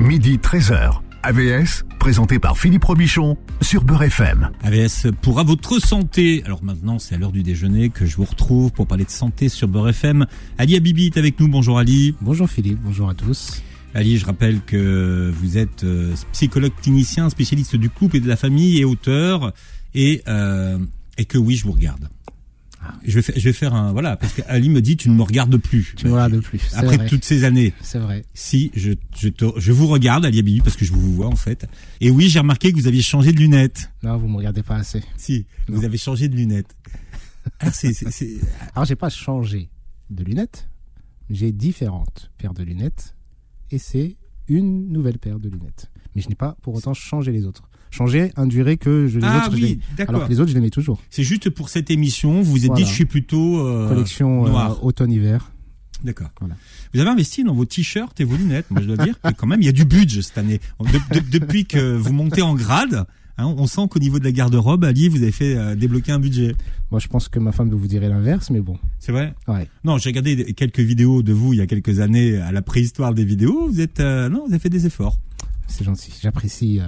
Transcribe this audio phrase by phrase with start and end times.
[0.00, 1.02] Midi 13h.
[1.22, 4.48] AVS, présenté par Philippe Robichon sur Beurre FM.
[4.62, 6.42] AVS pour à votre santé.
[6.46, 9.50] Alors maintenant, c'est à l'heure du déjeuner que je vous retrouve pour parler de santé
[9.50, 10.24] sur Beurre FM.
[10.56, 11.48] Ali Habibi est avec nous.
[11.48, 12.14] Bonjour Ali.
[12.22, 13.62] Bonjour Philippe, bonjour à tous.
[13.94, 18.36] Ali, je rappelle que vous êtes euh, psychologue clinicien, spécialiste du couple et de la
[18.36, 19.52] famille et auteur,
[19.94, 20.78] et, euh,
[21.18, 22.08] et que oui, je vous regarde.
[23.04, 25.22] Je vais, faire, je vais faire un voilà parce qu'Ali me dit tu ne me
[25.22, 25.94] regardes plus.
[25.96, 26.60] Tu ne me regardes plus.
[26.74, 27.06] Après vrai.
[27.08, 27.72] toutes ces années.
[27.82, 28.24] C'est vrai.
[28.34, 31.36] Si je je, te, je vous regarde Ali Habibi parce que je vous vois en
[31.36, 31.66] fait.
[32.00, 33.90] Et oui, j'ai remarqué que vous aviez changé de lunettes.
[34.02, 35.02] Non, vous me regardez pas assez.
[35.16, 36.74] Si, vous avez changé de lunettes.
[37.58, 38.38] Ah, c'est c'est- c'est-
[38.74, 39.70] Alors j'ai pas changé
[40.10, 40.68] de lunettes.
[41.30, 43.14] J'ai différentes paires de lunettes
[43.70, 44.16] et c'est
[44.48, 45.90] une nouvelle paire de lunettes.
[46.14, 47.69] Mais je n'ai pas pour autant changé les autres.
[47.90, 50.60] Changer induirait que je, les Ah autres, je les- alors que les autres, je les
[50.60, 51.00] mets toujours.
[51.10, 52.84] C'est juste pour cette émission, vous vous êtes Voilà.
[52.84, 55.50] dit je suis plutôt euh, Collection euh, automne-hiver.
[56.04, 56.28] D'accord.
[56.40, 56.54] Voilà.
[56.94, 58.66] Vous avez investi dans vos t-shirts et vos lunettes.
[58.70, 60.58] Moi, je dois dire que quand même, il y a du budget cette année.
[60.80, 63.04] De- de- depuis que vous montez en grade,
[63.36, 66.18] hein, on sent qu'au niveau de la garde-robe, Ali, vous avez fait euh, débloquer un
[66.18, 66.54] budget.
[66.90, 68.78] Moi, je pense que ma femme vous dirait l'inverse, mais bon.
[68.98, 69.34] C'est vrai?
[69.46, 69.68] Ouais.
[69.84, 73.12] Non, j'ai regardé quelques vidéos de vous il y a quelques années à la préhistoire
[73.12, 73.68] des vidéos.
[73.68, 75.18] Vous êtes, euh, non, vous avez fait des efforts.
[75.66, 76.12] C'est gentil.
[76.22, 76.80] J'apprécie.
[76.80, 76.86] euh,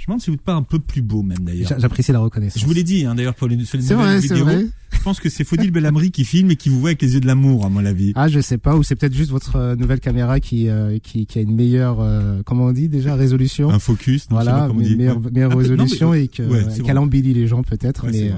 [0.00, 1.68] Je me demande si vous n'êtes pas un peu plus beau même d'ailleurs.
[1.68, 2.58] j'a- J'apprécie la reconnaissance.
[2.62, 4.44] Je vous l'ai dit hein, d'ailleurs pour les, sur les C'est nouvelles vrai, c'est vidéos.
[4.46, 4.66] vrai.
[4.92, 7.20] Je pense que c'est Faudil Belhamri qui filme et qui vous voit avec les yeux
[7.20, 8.12] de l'amour, à mon avis.
[8.14, 11.26] Ah, je sais pas, ou c'est peut-être juste votre euh, nouvelle caméra qui, euh, qui,
[11.26, 13.70] qui a une meilleure, euh, comment on dit déjà, résolution.
[13.70, 14.96] Un focus, non, voilà, comment on dit.
[14.96, 18.06] meilleure, meilleure Ah, peut- non, mais- résolution et que- ouais, qu'elle embellit les gens peut-être,
[18.06, 18.32] Ouais, mais.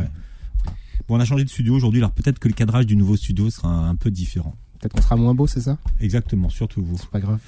[1.09, 3.51] Bon, on a changé de studio aujourd'hui, alors peut-être que le cadrage du nouveau studio
[3.51, 4.55] sera un, un peu différent.
[4.81, 5.79] peut-être qu'on sera moins beau, c'est ça?
[6.01, 6.97] Exactement, surtout vous.
[6.99, 7.39] C'est pas grave.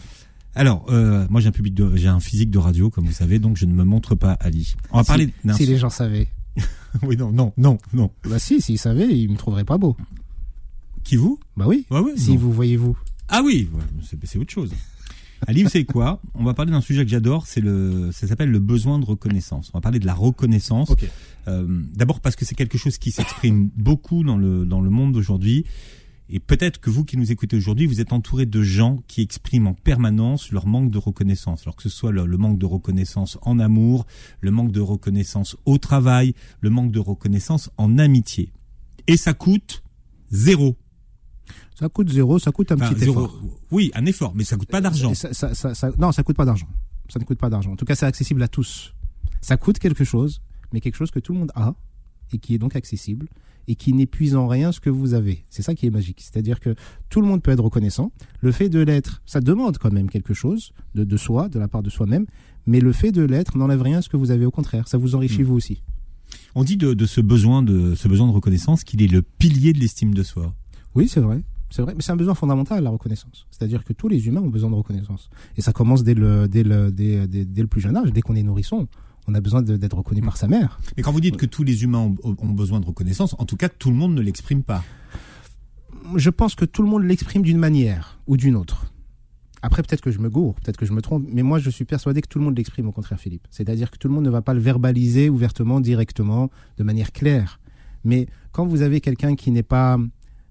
[0.55, 3.39] Alors, euh, moi j'ai un public, de, j'ai un physique de radio, comme vous savez,
[3.39, 4.75] donc je ne me montre pas Ali.
[4.93, 5.29] On va Si- parler.
[5.45, 6.29] d'un- Si les gens savaient.
[7.03, 8.11] Oui, non, non, non, non.
[8.29, 9.97] Bah si, s'ils savaient, ils me trouveraient pas beau.
[11.03, 11.41] Qui vous?
[11.57, 11.85] Bah oui.
[11.91, 12.13] Ouais, ouais.
[12.17, 12.37] Si non.
[12.39, 12.97] vous voyez vous.
[13.29, 14.73] Ah oui, ouais, c'est, c'est autre chose.
[15.47, 16.21] Ali, vous savez quoi?
[16.35, 19.71] On va parler d'un sujet que j'adore, c'est le, ça s'appelle le besoin de reconnaissance.
[19.75, 20.89] On va parler de la reconnaissance.
[20.89, 21.05] Ok.
[21.49, 25.13] Euh, D'abord parce que c'est quelque chose qui s'exprime beaucoup dans le dans le monde
[25.13, 25.65] d'aujourd'hui.
[26.31, 29.67] Et peut-être que vous qui nous écoutez aujourd'hui, vous êtes entouré de gens qui expriment
[29.69, 31.63] en permanence leur manque de reconnaissance.
[31.65, 34.07] Alors que ce soit le, le manque de reconnaissance en amour,
[34.41, 38.53] le manque de reconnaissance au travail, le manque de reconnaissance en amitié.
[39.07, 39.83] Et ça coûte
[40.31, 40.77] zéro.
[41.79, 43.25] Ça coûte zéro, ça coûte un Enfin, petit zéro.
[43.27, 43.41] effort.
[43.71, 45.13] Oui, un effort, mais ça coûte pas d'argent.
[45.13, 46.69] Ça, ça, ça, ça- non, ça coûte pas d'argent.
[47.11, 47.73] Ça ne coûte pas d'argent.
[47.73, 48.95] En tout cas, c'est accessible à tous.
[49.43, 50.41] Ça coûte quelque chose,
[50.73, 51.75] mais quelque chose que tout le monde a
[52.33, 53.29] et qui est donc accessible
[53.69, 55.45] et qui n'épuise en rien ce que vous avez.
[55.51, 56.21] C'est ça qui est magique.
[56.21, 56.75] C'est-à-dire que
[57.09, 58.13] tout le monde peut être reconnaissant.
[58.41, 61.69] Le fait de l'être, ça demande quand même quelque chose de, de soi, de la
[61.69, 62.27] part de soi-même,
[62.67, 64.47] mais le fait de l'être n'enlève rien à ce que vous avez.
[64.47, 65.47] Au contraire, ça vous enrichit Mm.
[65.47, 65.83] vous aussi.
[66.55, 69.73] On dit de, de ce besoin de ce besoin de reconnaissance qu'il est le pilier
[69.73, 70.55] de l'estime de soi.
[70.95, 71.43] Oui, c'est vrai.
[71.71, 73.47] C'est vrai, mais c'est un besoin fondamental, la reconnaissance.
[73.51, 75.29] C'est-à-dire que tous les humains ont besoin de reconnaissance.
[75.57, 78.21] Et ça commence dès le, dès le, dès, dès- dès le plus jeune âge, dès
[78.21, 78.87] qu'on est nourrisson.
[79.27, 80.79] On a besoin d'être reconnu par sa mère.
[80.97, 83.57] Mais quand vous dites que tous les humains ont, ont besoin de reconnaissance, en tout
[83.57, 84.85] cas, tout le monde ne l'exprime pas.
[86.17, 88.93] Je pense que tout le monde l'exprime d'une manière ou d'une autre.
[89.63, 91.87] Après, peut-être que je me gourre, peut-être que je me trompe, mais moi, je suis
[91.87, 93.47] persuadé que tout le monde l'exprime, au contraire, Philippe.
[93.51, 97.61] C'est-à-dire que tout le monde ne va pas le verbaliser ouvertement, directement, de manière claire.
[98.05, 99.99] Mais quand vous avez quelqu'un qui n'est pas,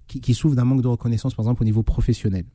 [0.08, 2.46] qui, qui souffre d'un manque de reconnaissance, par exemple, au niveau professionnel,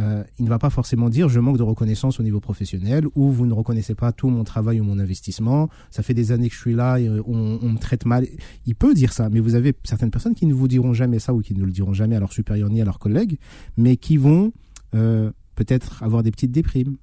[0.00, 3.30] euh, il ne va pas forcément dire je manque de reconnaissance au niveau professionnel ou
[3.30, 5.68] vous ne reconnaissez pas tout mon travail ou mon investissement.
[5.90, 8.26] Ça fait des années que je suis là et euh, on, me traite mal.
[8.66, 11.32] Il peut dire ça, mais vous avez certaines personnes qui ne vous diront jamais ça
[11.32, 13.38] ou qui ne le diront jamais à leurs supérieurs ni à leurs collègues,
[13.76, 14.52] mais qui vont
[14.94, 16.96] euh, peut-être avoir des petites déprimes,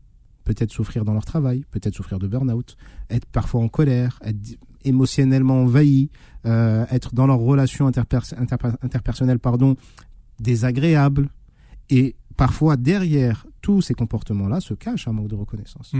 [0.43, 2.75] peut-être souffrir dans leur travail, peut-être souffrir de burn-out,
[3.09, 6.09] être parfois en colère, être émotionnellement envahi,
[6.43, 9.75] être dans leurs relations interpers- interper- interpersonnelles pardon,
[10.39, 11.29] désagréables.
[11.91, 12.15] Et
[12.45, 15.93] parfois, derrière tous ces comportements-là, se cache un manque de reconnaissance.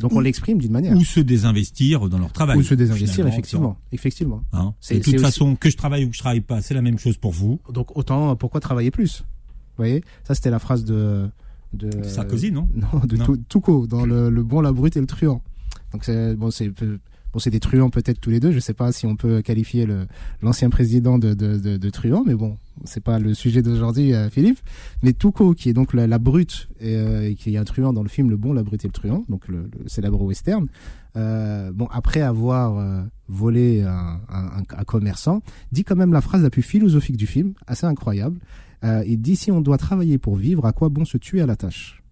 [0.00, 0.96] Donc, on l'exprime d'une manière.
[0.96, 2.56] Ou se désinvestir dans leur travail.
[2.58, 3.76] Ou se désinvestir, effectivement.
[3.92, 4.42] Effectivement.
[4.52, 4.74] Hein.
[4.80, 6.82] C'est- de toute aussi- façon, que je travaille ou que je travaille pas, c'est la
[6.82, 7.60] même chose pour vous.
[7.72, 9.20] Donc, autant, pourquoi travailler plus?
[9.20, 11.28] Vous voyez Ça, c'était la phrase de...
[11.74, 12.68] de Sarkozy, non?
[12.74, 13.24] Non, de Non.
[13.26, 15.42] Tou- Toucault, dans le, le bon, la brute et le truand.
[15.92, 16.72] Donc, c'est bon, c'est
[17.32, 18.52] bon, c'est des truands peut-être tous les deux.
[18.52, 19.86] Je sais pas si on peut qualifier
[20.42, 24.30] l'ancien président de, de, de, de truand, mais bon, c'est pas le sujet d'aujourd'hui, euh,
[24.30, 24.58] Philippe.
[25.02, 27.92] Mais Toucault, qui est donc la, la brute et, euh, et qui est un truand
[27.92, 30.66] dans le film Le Bon, la brute et le truand, donc le, le célèbre western.
[31.16, 35.42] Euh, bon, après avoir euh, volé un, un, un commerçant,
[35.72, 38.38] dit quand même la phrase la plus philosophique du film, assez incroyable.
[38.82, 41.46] Euh, il dit si on doit travailler pour vivre, à quoi bon se tuer à
[41.46, 42.02] la tâche?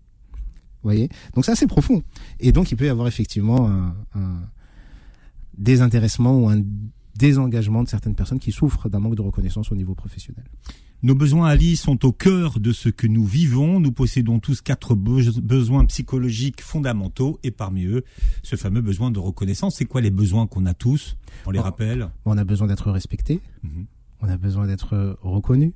[0.82, 1.08] Vous voyez?
[1.34, 2.02] Donc c'est assez profond.
[2.40, 4.42] Et donc il peut y avoir effectivement un, un
[5.58, 6.62] désintéressement ou un
[7.16, 10.44] désengagement de certaines personnes qui souffrent d'un manque de reconnaissance au niveau professionnel.
[11.02, 13.78] Nos besoins, Ali, sont au cœur de ce que nous vivons.
[13.78, 18.04] Nous possédons tous quatre besoins psychologiques fondamentaux et parmi eux,
[18.42, 19.76] ce fameux besoin de reconnaissance.
[19.76, 21.16] C'est quoi les besoins qu'on a tous?
[21.46, 22.08] On les rappelle?
[22.24, 23.40] On a besoin d'être respecté.
[23.62, 23.86] Mhm.
[24.22, 25.72] On a besoin d'être reconnu.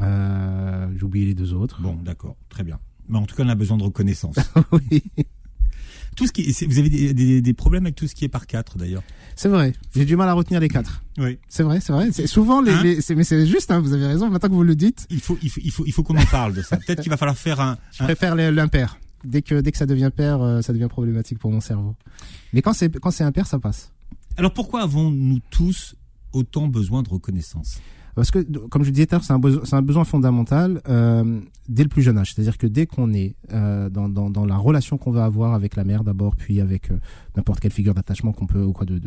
[0.00, 1.82] Euh, J'ai oublié les deux autres.
[1.82, 2.78] Bon, d'accord, très bien.
[3.08, 4.36] Mais en tout cas, on a besoin de reconnaissance.
[4.72, 5.02] oui.
[6.16, 8.78] Tout ce qui, vous avez des, des, problèmes avec tout ce qui est par quatre,
[8.78, 9.02] d'ailleurs.
[9.36, 9.74] C'est vrai.
[9.94, 11.02] J'ai du mal à retenir les quatre.
[11.18, 11.38] Oui.
[11.46, 12.08] C'est vrai, c'est vrai.
[12.10, 13.70] C'est souvent les, hein mais c'est juste.
[13.70, 14.30] Hein, vous avez raison.
[14.30, 15.06] Maintenant que vous le dites.
[15.10, 16.78] Il faut, il faut, il faut, il faut qu'on en parle de ça.
[16.78, 17.76] Peut-être qu'il va falloir faire un.
[17.92, 18.98] Je préfère l'impair.
[19.24, 21.96] Dès que, dès que ça devient pair, euh, ça devient problématique pour mon cerveau.
[22.52, 23.92] Mais quand c'est, quand c'est impair, ça passe.
[24.36, 25.96] Alors pourquoi avons-nous tous
[26.32, 27.80] autant besoin de reconnaissance?
[28.16, 29.40] Parce que, comme je disais tout c'est un,
[29.72, 32.32] un, besoin fondamental euh, dès le plus jeune âge.
[32.32, 36.02] C'est-à-dire que dès qu'on est euh, dans, la relation qu'on va avoir avec la mère
[36.02, 36.98] d'abord, puis avec euh,
[37.36, 38.98] n'importe quelle figure d'attachement qu'on peut ou quoi de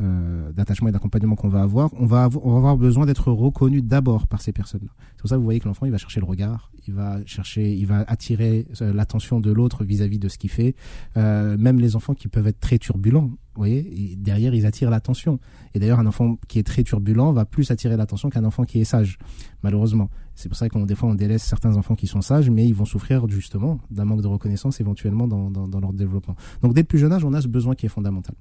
[0.00, 4.40] euh, d'attachement et d'accompagnement qu'on va avoir, on va, avoir, besoin d'être reconnu d'abord par
[4.40, 4.90] ces personnes-là.
[5.10, 7.18] C'est pour ça que vous voyez que l'enfant, il va chercher le regard, il va
[7.26, 10.74] chercher, il va attirer euh, l'attention de l'autre vis-à-vis de ce qu'il fait.
[11.16, 15.38] Euh, même les enfants qui peuvent être très turbulents, vous voyez, derrière, ils attirent l'attention.
[15.74, 18.80] Et d'ailleurs, un enfant qui est très turbulent va plus attirer l'attention qu'un enfant qui
[18.80, 19.18] est sage,
[19.62, 20.08] malheureusement.
[20.34, 22.74] C'est pour ça qu'on des fois on délaisse certains enfants qui sont sages, mais ils
[22.74, 26.36] vont souffrir justement d'un manque de reconnaissance éventuellement dans leur développement.
[26.62, 28.34] Donc dès le plus jeune âge, on a ce besoin qui est fondamental.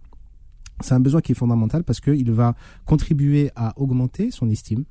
[0.81, 2.55] C'est un besoin qui est fondamental parce qu'il va
[2.85, 4.85] contribuer à augmenter son estime,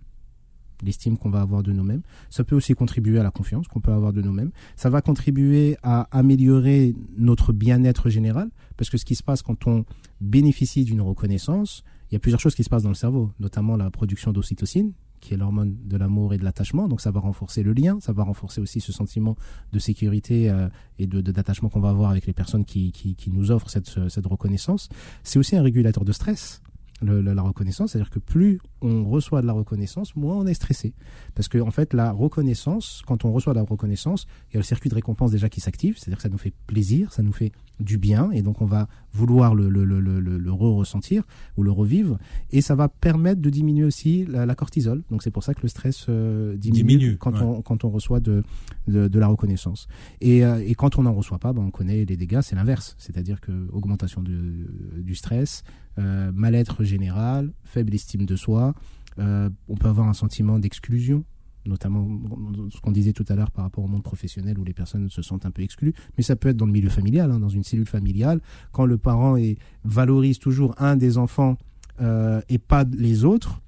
[0.83, 2.03] l'estime qu'on va avoir de nous-mêmes.
[2.31, 4.51] Ça peut aussi contribuer à la confiance qu'on peut avoir de nous-mêmes.
[4.77, 9.67] Ça va contribuer à améliorer notre bien-être général, parce que ce qui se passe quand
[9.67, 9.85] on
[10.21, 13.77] bénéficie d'une reconnaissance, il y a plusieurs choses qui se passent dans le cerveau, notamment
[13.77, 14.93] la production d'ocytocine,
[15.29, 16.89] qui est l'hormone de l'amour et de l'attachement.
[16.89, 19.37] Donc ça va renforcer le lien, ça va renforcer aussi ce sentiment
[19.75, 23.51] de sécurité euh, et de d'attachement qu'on va avoir avec les personnes qui, qui, nous
[23.51, 24.89] offrent cette, cette reconnaissance.
[25.23, 26.63] C'est aussi un régulateur de stress
[27.03, 30.95] la reconnaissance, c'est-à-dire que plus on reçoit de la reconnaissance, moins on est stressé.
[31.35, 34.61] Parce que en fait, la reconnaissance, quand on reçoit de la reconnaissance, il y a
[34.61, 37.33] le circuit de récompense déjà qui s'active, c'est-à-dire que ça nous fait plaisir, ça nous
[37.33, 38.89] fait du bien, et donc on va
[39.19, 41.25] vouloir le, le, le, le, re-ressentir
[41.57, 42.19] ou le revivre,
[42.51, 45.03] et ça va permettre de diminuer aussi la, cortisol.
[45.11, 48.43] Donc c'est pour ça que le stress euh, diminue, quand, on, quand on reçoit de,
[48.87, 49.89] de, de la reconnaissance.
[50.21, 52.97] Et, euh, et quand on n'en reçoit pas, ben, on connaît les dégâts, c'est l'inverse,
[52.99, 54.33] c'est-à-dire que augmentation de,
[54.99, 55.63] du stress,
[55.99, 58.75] euh, mal-être général, faible estime de soi.
[59.21, 61.25] On peut avoir un sentiment d'exclusion,
[61.67, 62.09] notamment
[62.71, 65.23] ce qu'on disait tout à l'heure par rapport au monde professionnel où les personnes se
[65.23, 67.65] sentent un peu exclues, mais ça peut être dans le milieu familial, hein, dans une
[67.65, 68.41] cellule familiale,
[68.73, 71.57] quand le parent est, valorise toujours un des enfants
[72.01, 73.61] euh, et pas les autres.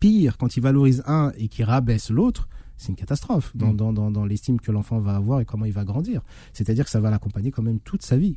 [0.00, 3.94] Pire, quand il valorise un et qu'il rabaisse l'autre, c'est une catastrophe dans, mm.
[3.94, 6.22] dans, dans l'estime que l'enfant va avoir et comment il va grandir.
[6.52, 8.36] C'est-à-dire que ça va l'accompagner quand même toute sa vie.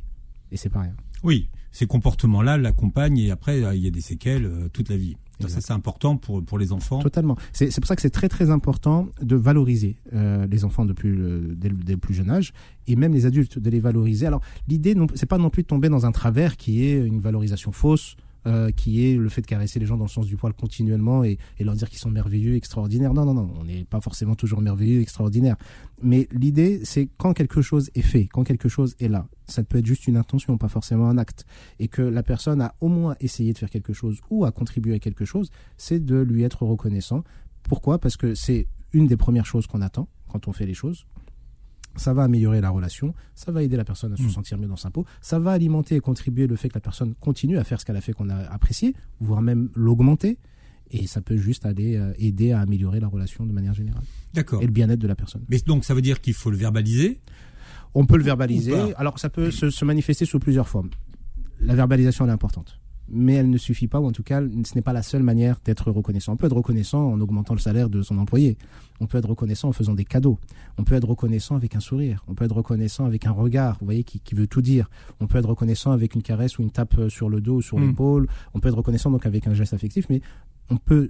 [0.50, 0.94] Et c'est pas rien.
[1.22, 5.16] Oui, ces comportements-là l'accompagnent et après il y a des séquelles euh, toute la vie.
[5.46, 7.00] Ça c'est important pour pour les enfants.
[7.00, 7.36] Totalement.
[7.52, 11.10] C'est c'est pour ça que c'est très très important de valoriser euh, les enfants depuis
[11.10, 12.52] le, dès, le, plus jeune âge
[12.86, 14.26] et même les adultes de les valoriser.
[14.26, 17.72] Alors l'idée c'est pas non plus de tomber dans un travers qui est une valorisation
[17.72, 18.16] fausse
[18.48, 21.22] euh, qui est le fait de caresser les gens dans le sens du poil continuellement
[21.22, 23.12] et, et leur dire qu'ils sont merveilleux, extraordinaires.
[23.12, 25.56] Non, non, non, on n'est pas forcément toujours merveilleux, extraordinaire.
[26.02, 29.78] Mais l'idée, c'est quand quelque chose est fait, quand quelque chose est là, ça peut
[29.78, 31.44] être juste une intention, pas forcément un acte,
[31.78, 34.94] et que la personne a au moins essayé de faire quelque chose ou a contribué
[34.94, 37.24] à quelque chose, c'est de lui être reconnaissant.
[37.64, 37.98] Pourquoi?
[37.98, 41.04] Parce que c'est une des premières choses qu'on attend quand on fait les choses
[41.96, 44.30] ça va améliorer la relation, ça va aider la personne à se mm.
[44.30, 47.14] sentir mieux dans sa peau, ça va alimenter et contribuer le fait que la personne
[47.20, 50.38] continue à faire ce qu'elle a fait qu'on a apprécié, voire même l'augmenter.
[50.90, 54.04] Et ça peut juste aller euh, aider à améliorer la relation de manière générale.
[54.32, 54.62] D'accord.
[54.62, 55.44] Et le bien-être de la personne.
[55.50, 57.20] Mais donc ça veut dire qu'il faut le verbaliser?
[57.94, 58.94] On peut le verbaliser.
[58.96, 60.88] Alors ça peut se, se manifester sous plusieurs formes.
[61.60, 62.77] La verbalisation elle est importante
[63.10, 65.58] mais elle ne suffit pas, ou en tout cas, ce n'est pas la seule manière
[65.64, 66.32] d'être reconnaissant.
[66.32, 68.56] On peut être reconnaissant en augmentant le salaire de son employé.
[69.00, 70.38] On peut être reconnaissant en faisant des cadeaux.
[70.76, 72.24] On peut être reconnaissant avec un sourire.
[72.28, 74.90] On peut être reconnaissant avec un regard, vous voyez, qui, veut tout dire.
[75.20, 77.78] On peut être reconnaissant avec une caresse ou une tape sur le dos ou sur
[77.78, 77.88] hmm.
[77.88, 78.28] l'épaule.
[78.54, 80.20] On peut être reconnaissant donc avec un geste affectif, mais
[80.70, 81.08] on peut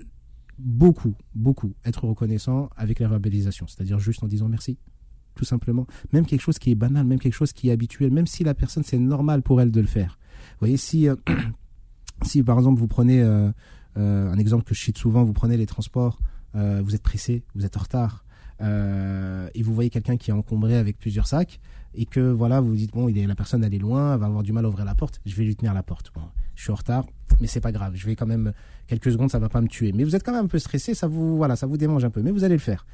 [0.58, 4.76] beaucoup, beaucoup être reconnaissant avec la verbalisation, c'est-à-dire juste en disant merci
[5.38, 5.86] tout simplement.
[6.12, 8.54] Même quelque chose qui est banal, même quelque chose qui est habituel, même si la
[8.54, 10.18] personne, c'est normal pour elle de le faire.
[10.52, 11.14] Vous voyez, si euh,
[12.22, 13.50] si par exemple vous prenez euh,
[13.96, 16.18] euh, un exemple que je cite souvent, vous prenez les transports,
[16.54, 18.24] euh, vous êtes pressé, vous êtes en retard,
[18.60, 21.60] et vous voyez quelqu'un qui est encombré avec plusieurs sacs,
[21.94, 24.26] et que voilà, vous vous dites bon, il la personne elle est loin, elle va
[24.26, 26.12] avoir du mal à ouvrir la porte, je vais lui tenir la porte.
[26.14, 26.22] Bon,
[26.54, 27.06] je suis en retard,
[27.40, 28.52] mais c'est pas grave, je vais quand même
[28.88, 29.92] quelques secondes, ça va pas me tuer.
[29.92, 32.10] Mais vous êtes quand même un peu stressé, ça vous voilà, ça vous démange un
[32.10, 32.84] peu, mais vous allez le faire.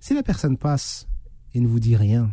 [0.00, 1.08] Si la personne passe
[1.54, 2.30] et ne vous dit rien,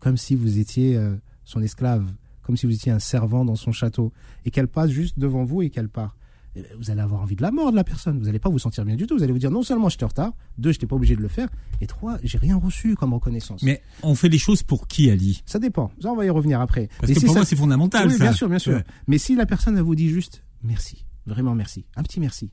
[0.00, 0.98] comme si vous étiez
[1.44, 2.06] son esclave,
[2.48, 4.10] comme si vous étiez un servant dans son château,
[4.46, 6.16] et qu'elle passe juste devant vous et qu'elle part.
[6.56, 8.18] eh ben, vous allez avoir envie de la mort de la personne.
[8.18, 9.14] Vous n'allez pas vous sentir bien du tout.
[9.18, 11.28] Vous allez vous dire non seulement j'étais en retard, deux, j'étais pas obligé de le
[11.28, 11.48] faire,
[11.82, 13.62] et trois, j'ai rien reçu comme reconnaissance.
[13.62, 15.42] Mais on fait les choses pour qui, Ali?
[15.44, 15.92] Ça dépend.
[16.00, 16.88] Ça, on va y revenir après.
[16.98, 18.06] Parce Mais que si pour ça- moi, c'est fondamental.
[18.08, 18.24] oui, ça.
[18.24, 18.72] bien sûr, bien sûr.
[18.76, 18.84] Ouais.
[19.08, 22.50] Mais si la personne elle vous dit juste merci, vraiment merci, un petit merci,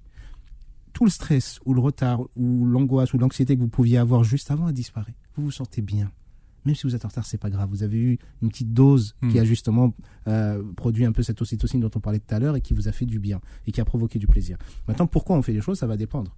[0.93, 4.51] tout le stress ou le retard ou l'angoisse ou l'anxiété que vous pouviez avoir juste
[4.51, 5.13] avant a disparu.
[5.35, 6.11] Vous vous sentez bien.
[6.65, 7.69] Même si vous êtes en retard, c'est pas grave.
[7.69, 9.29] Vous avez eu une petite dose Hmm.
[9.31, 9.93] qui a justement
[10.27, 12.87] euh, produit un peu cette ocytocine dont on parlait tout à l'heure et qui vous
[12.87, 14.57] a fait du bien et qui a provoqué du plaisir.
[14.87, 16.35] Maintenant, pourquoi on fait les choses, ça va dépendre.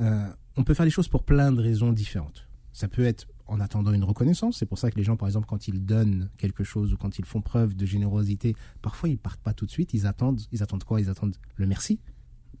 [0.00, 2.48] Euh, on peut faire les choses pour plein de raisons différentes.
[2.72, 4.58] Ça peut être en attendant une reconnaissance.
[4.58, 7.18] C'est pour ça que les gens, par exemple, quand ils donnent quelque chose ou quand
[7.18, 9.92] ils font preuve de générosité, parfois ils partent pas tout de suite.
[9.94, 10.40] Ils attendent.
[10.52, 11.00] Ils attendent quoi?
[11.00, 12.00] Ils attendent le merci.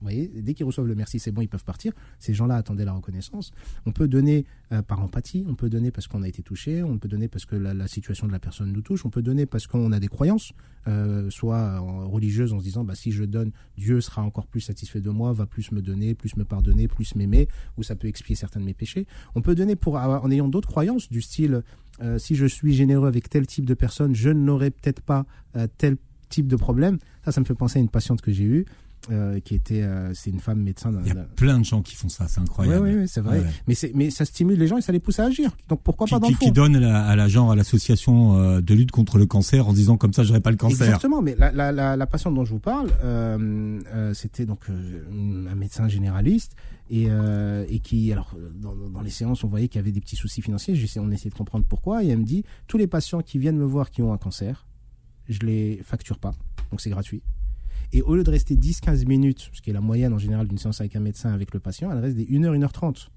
[0.04, 1.92] Dès qu'ils reçoivent le merci, c'est bon, ils peuvent partir.
[2.18, 3.52] Ces gens-là attendaient la reconnaissance.
[3.86, 6.98] On peut donner euh, par empathie, on peut donner parce qu'on a été touché, on
[6.98, 9.66] peut donner parce que la, situation de la personne nous touche, on peut donner parce
[9.66, 10.52] qu'on a des croyances,
[10.88, 15.00] euh, soit religieuses, en se disant bah, si je donne, Dieu sera encore plus satisfait
[15.00, 18.36] de moi, va plus me donner, plus me pardonner, plus m'aimer, ou ça peut expier
[18.36, 19.06] certains de mes péchés.
[19.34, 21.62] On peut donner pour en ayant d'autres croyances du style
[22.02, 25.26] euh, si je suis généreux avec tel type de personne, je n'aurai peut-être pas
[25.78, 25.96] tel
[26.28, 26.98] type de problème.
[27.24, 28.66] Ça, ça me fait penser à une patiente que j'ai eue.
[29.10, 30.92] Euh, qui était, euh, c'est une femme médecin.
[31.04, 32.84] Il y a plein de gens qui font ça, c'est incroyable.
[32.84, 33.40] ouais, ouais, c'est vrai.
[33.66, 33.92] Ouais.
[33.94, 35.50] Mais, ça stimule les gens et ça les pousse à agir.
[35.68, 37.50] Donc pourquoi Qui, pas dans qui, le fond qui donne à la, à la genre
[37.50, 40.56] à l'association euh, de lutte contre le cancer en disant comme ça j'aurai pas le
[40.56, 40.86] cancer.
[40.86, 42.90] Exactement, mais la, la, la, la patiente dont je vous parle,
[44.14, 46.54] c'était donc un médecin généraliste
[46.90, 50.00] et, euh, et qui, alors dans, dans les séances, on voyait qu'il y avait des
[50.00, 50.74] petits soucis financiers.
[50.98, 53.64] On essayait de comprendre pourquoi et elle me dit tous les patients qui viennent me
[53.64, 54.66] voir qui ont un cancer,
[55.28, 56.32] je les facture pas,
[56.70, 57.22] donc c'est gratuit.
[57.94, 60.58] Et au lieu de rester 10-15 minutes, ce qui est la moyenne en général d'une
[60.58, 63.08] séance avec un médecin avec le patient, elle reste des 1h, 1h30.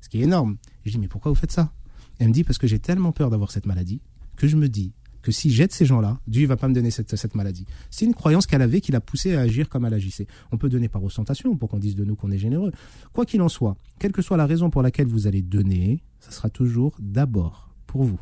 [0.00, 0.56] Ce qui est énorme.
[0.84, 1.72] Et je dis, mais pourquoi vous faites ça?
[2.18, 4.00] Elle me dit, parce que j'ai tellement peur d'avoir cette maladie
[4.36, 4.92] que je me dis
[5.22, 7.64] que si j'aide ces gens-là, Dieu va pas me donner cette, cette maladie.
[7.90, 10.26] C'est une croyance qu'elle avait qui l'a poussée à agir comme elle agissait.
[10.50, 12.72] On peut donner par ostentation pour qu'on dise de nous qu'on est généreux.
[13.12, 16.32] Quoi qu'il en soit, quelle que soit la raison pour laquelle vous allez donner, ça
[16.32, 18.18] sera toujours d'abord pour vous.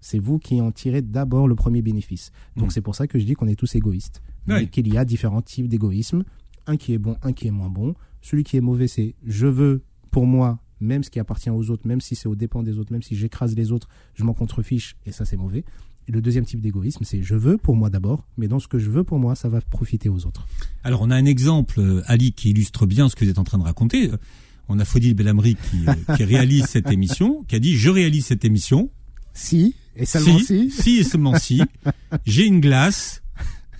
[0.00, 2.30] C'est vous qui en tirez d'abord le premier bénéfice.
[2.56, 2.70] Donc Mm.
[2.70, 4.22] c'est pour ça que je dis qu'on est tous égoïstes.
[4.48, 6.24] Mais qu'il y a différents types d'égoïsme.
[6.66, 7.94] Un qui est bon, un qui est moins bon.
[8.20, 11.86] Celui qui est mauvais, c'est je veux pour moi, même ce qui appartient aux autres,
[11.86, 14.96] même si c'est aux dépens des autres, même si j'écrase les autres, je m'en contrefiche
[15.06, 15.64] et ça c'est mauvais.
[16.08, 18.78] Et le deuxième type d'égoïsme, c'est je veux pour moi d'abord, mais dans ce que
[18.78, 20.46] je veux pour moi, ça va profiter aux autres.
[20.82, 23.44] Alors on a un exemple, euh, Ali, qui illustre bien ce que vous êtes en
[23.44, 24.10] train de raconter.
[24.10, 24.16] Euh,
[24.68, 28.24] On a Fodil Belhamri qui, euh, qui réalise cette émission, qui a dit je réalise
[28.24, 28.90] cette émission.
[29.34, 31.60] Si, et seulement si, si et seulement si,
[32.24, 33.22] j'ai une glace,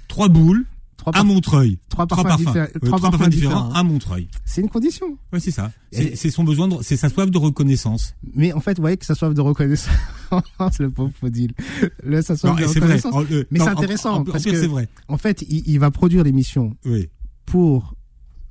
[0.09, 0.65] trois boules
[0.97, 1.79] trois, à Montreuil.
[1.89, 3.73] trois Trois parfums, Euh, trois différents différents.
[3.73, 4.29] à Montreuil.
[4.45, 5.17] C'est une condition.
[5.33, 5.71] Ouais, c'est ça.
[5.93, 8.15] C'est son besoin, c'est sa soif de reconnaissance.
[8.35, 9.93] Mais en fait, vous voyez que ça soif de reconnaissance,
[10.81, 11.53] le pauvre Faudil.
[12.03, 12.75] Le, ça soif Non, de vrai.
[12.81, 13.15] reconnaissance.
[13.15, 14.89] En- euh, Mais c'est intéressant, en- en parce que- c'est vrai.
[15.07, 17.09] En fait, il, il va produire l'émission Oui,
[17.47, 17.95] pour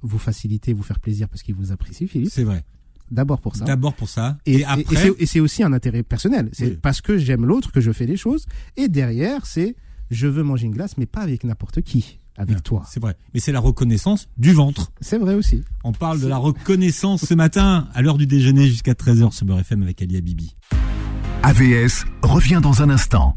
[0.01, 2.31] vous faciliter, vous faire plaisir parce qu'il vous apprécie, Philippe.
[2.31, 2.63] c'est vrai.
[3.11, 3.63] D'abord pour ça.
[3.65, 4.37] D'abord pour ça.
[4.45, 6.49] Et, après, et c'est aussi un intérêt personnel.
[6.51, 6.79] C'est Oui.
[6.81, 8.45] parce que j'aime l'autre que je fais les choses.
[8.75, 9.75] Et derrière, c'est
[10.09, 12.83] je veux manger une glace, mais pas avec n'importe qui, avec Ouais, toi.
[12.87, 13.15] c'est vrai.
[13.33, 14.91] Mais c'est la reconnaissance du ventre.
[15.01, 15.63] C'est vrai aussi.
[15.83, 19.59] On parle de la reconnaissance ce matin, à l'heure du déjeuner jusqu'à 13h sur Beurre
[19.59, 20.55] FM avec Ali Habibi.
[21.43, 23.35] AVS revient dans un instant.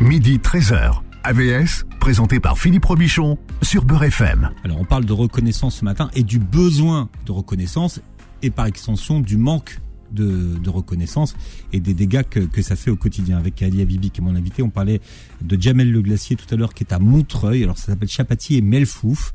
[0.00, 1.00] Midi 13h.
[1.24, 4.50] AVS, présenté par Philippe Robichon sur Beurre FM.
[4.64, 8.00] Alors on parle de reconnaissance ce matin et du besoin de reconnaissance
[8.42, 9.78] et par extension du manque
[10.12, 11.34] de, de reconnaissance
[11.72, 13.38] et des dégâts que, que ça fait au quotidien.
[13.38, 15.00] Avec Ali Habibi qui est mon invité, on parlait
[15.40, 17.62] de Jamel le glacier tout à l'heure qui est à Montreuil.
[17.64, 19.32] Alors ça s'appelle Chapati et Melfouf.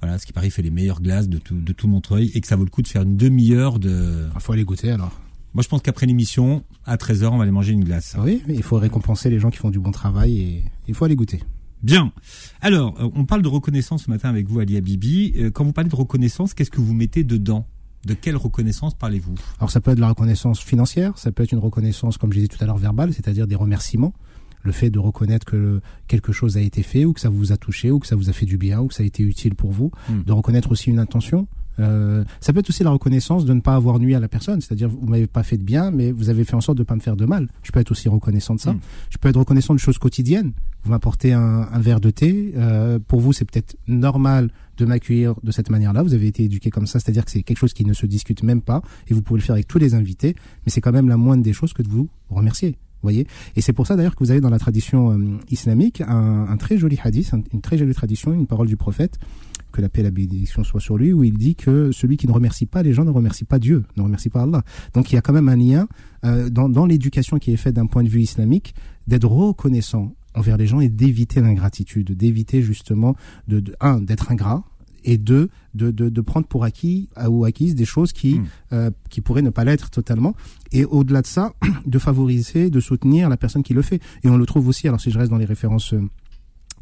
[0.00, 2.46] Voilà, ce qui paraît fait les meilleures glaces de tout, de tout Montreuil et que
[2.46, 4.28] ça vaut le coup de faire une demi-heure de...
[4.34, 5.20] Il faut aller goûter alors.
[5.54, 8.14] Moi je pense qu'après l'émission, à 13h, on va aller manger une glace.
[8.22, 11.04] Oui, mais il faut récompenser les gens qui font du bon travail et il faut
[11.04, 11.40] aller goûter.
[11.82, 12.12] Bien.
[12.60, 15.32] Alors, euh, on parle de reconnaissance ce matin avec vous, Ali Habibi.
[15.36, 17.66] Euh, Quand vous parlez de reconnaissance, qu'est-ce que vous mettez dedans?
[18.08, 19.34] De quelle reconnaissance parlez-vous?
[19.58, 22.38] Alors ça peut être de la reconnaissance financière, ça peut être une reconnaissance, comme je
[22.38, 24.14] disais tout à l'heure, verbale, c'est-à-dire des remerciements.
[24.62, 27.58] Le fait de reconnaître que quelque chose a été fait ou que ça vous a
[27.58, 29.54] touché ou que ça vous a fait du bien ou que ça a été utile
[29.54, 29.92] pour vous.
[30.08, 30.22] Hmm.
[30.24, 31.46] De reconnaître aussi une intention.
[31.80, 34.60] Euh, ça peut être aussi la reconnaissance de ne pas avoir nuit à la personne,
[34.60, 36.94] c'est-à-dire vous m'avez pas fait de bien, mais vous avez fait en sorte de pas
[36.96, 37.48] me faire de mal.
[37.62, 38.72] Je peux être aussi reconnaissant de ça.
[38.72, 38.80] Mm.
[39.10, 40.52] Je peux être reconnaissant de choses quotidiennes.
[40.84, 45.34] Vous m'apportez un, un verre de thé, euh, pour vous c'est peut-être normal de m'accueillir
[45.42, 46.02] de cette manière-là.
[46.02, 48.42] Vous avez été éduqué comme ça, c'est-à-dire que c'est quelque chose qui ne se discute
[48.42, 51.08] même pas et vous pouvez le faire avec tous les invités, mais c'est quand même
[51.08, 52.76] la moindre des choses que de vous remercier.
[53.02, 53.28] Voyez?
[53.54, 56.56] Et c'est pour ça d'ailleurs que vous avez dans la tradition euh, islamique un, un
[56.56, 59.18] très joli hadith, un- une très jolie tradition, une parole du prophète,
[59.72, 62.26] que la paix et la bénédiction soient sur lui, où il dit que celui qui
[62.26, 64.62] ne remercie pas les gens ne remercie pas Dieu, ne remercie pas Allah.
[64.94, 65.88] Donc il y a quand même un lien
[66.24, 68.74] euh, dans, dans l'éducation qui est faite d'un point de vue islamique
[69.06, 73.16] d'être reconnaissant envers les gens et d'éviter l'ingratitude, d'éviter justement
[73.48, 74.64] de, de un d'être ingrat
[75.04, 78.46] et deux de, de, de prendre pour acquis ou acquises des choses qui Mm.
[78.72, 80.34] euh, qui pourraient ne pas l'être totalement
[80.72, 81.52] et au-delà de ça
[81.86, 85.00] de favoriser de soutenir la personne qui le fait et on le trouve aussi alors
[85.00, 85.94] si je reste dans les références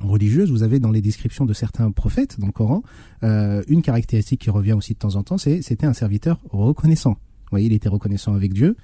[0.01, 2.83] religieuses vous avez dans les descriptions de certains prophètes dans le Coran
[3.23, 7.13] euh, une caractéristique qui revient aussi de temps en temps c'est c'était un serviteur reconnaissant
[7.13, 8.77] vous voyez il était reconnaissant avec Dieu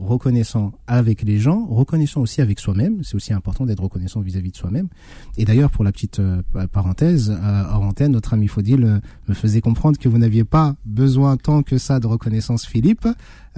[0.00, 3.04] reconnaissant avec les gens, reconnaissant aussi avec soi-même.
[3.04, 4.88] C'est aussi important d'être reconnaissant vis-à-vis de soi-même.
[5.36, 8.98] Et d'ailleurs, pour la petite euh, parenthèse, euh, notre ami Faudil euh,
[9.28, 13.06] me faisait comprendre que vous n'aviez pas besoin tant que ça de reconnaissance, Philippe.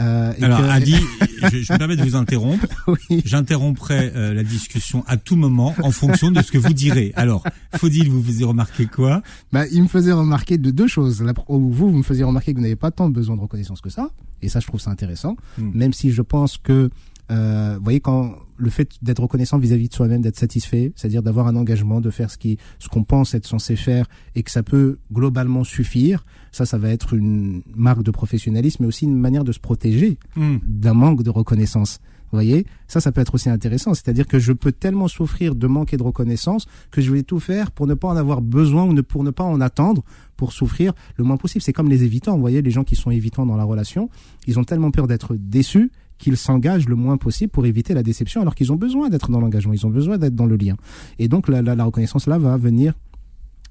[0.00, 0.96] Euh, et Alors, que- Adi,
[1.52, 2.66] je, je me permets de vous interrompre.
[2.86, 3.22] oui.
[3.24, 7.12] J'interromprai euh, la discussion à tout moment en fonction de ce que vous direz.
[7.14, 7.44] Alors,
[7.76, 9.22] Faudil, vous faisiez remarquer quoi?
[9.52, 11.22] Bah, il me faisait remarquer de deux choses.
[11.22, 13.90] La, vous, vous me faisiez remarquer que vous n'avez pas tant besoin de reconnaissance que
[13.90, 14.08] ça.
[14.40, 15.36] Et ça, je trouve ça intéressant.
[15.58, 15.70] Hmm.
[15.74, 16.88] Même si je pense que,
[17.30, 21.46] euh, vous voyez, quand le fait d'être reconnaissant vis-à-vis de soi-même, d'être satisfait, c'est-à-dire d'avoir
[21.48, 24.62] un engagement, de faire ce qui, ce qu'on pense être censé faire et que ça
[24.62, 29.44] peut globalement suffire, ça, ça va être une marque de professionnalisme, mais aussi une manière
[29.44, 30.58] de se protéger Hmm.
[30.66, 31.98] d'un manque de reconnaissance.
[32.30, 33.92] Vous voyez, ça, ça peut être aussi intéressant.
[33.92, 37.70] C'est-à-dire que je peux tellement souffrir de manquer de reconnaissance que je vais tout faire
[37.70, 40.02] pour ne pas en avoir besoin ou ne, pour ne pas en attendre
[40.36, 41.60] pour souffrir le moins possible.
[41.60, 42.34] C'est comme les évitants.
[42.34, 44.08] Vous voyez, les gens qui sont évitants dans la relation,
[44.46, 48.40] ils ont tellement peur d'être déçus qu'ils s'engagent le moins possible pour éviter la déception
[48.40, 50.76] alors qu'ils ont besoin d'être dans l'engagement, ils ont besoin d'être dans le lien.
[51.18, 52.94] Et donc, la, la, la reconnaissance là va venir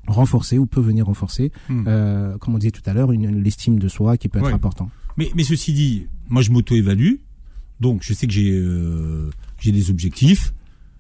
[0.08, 1.84] renforcer ou peut venir renforcer, Hmm.
[1.88, 4.54] euh, comme on disait tout à l'heure, une- l'estime de soi qui peut être Ouais.
[4.54, 4.90] important.
[5.18, 7.16] Mais, mais ceci dit, moi je m'auto-évalue,
[7.80, 9.30] donc je sais que j'ai euh,
[9.60, 10.54] j'ai des objectifs.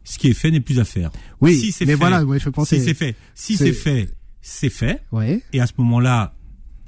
[0.04, 1.12] Ce qui est fait n'est plus à faire.
[1.42, 2.80] Oui, Si c'est mais fait, voilà, ouais, penser.
[2.80, 4.10] Si c'est fait, si C'est- fait,
[4.42, 5.02] c'est fait.
[5.12, 5.42] Ouais.
[5.54, 6.34] Et à ce moment-là,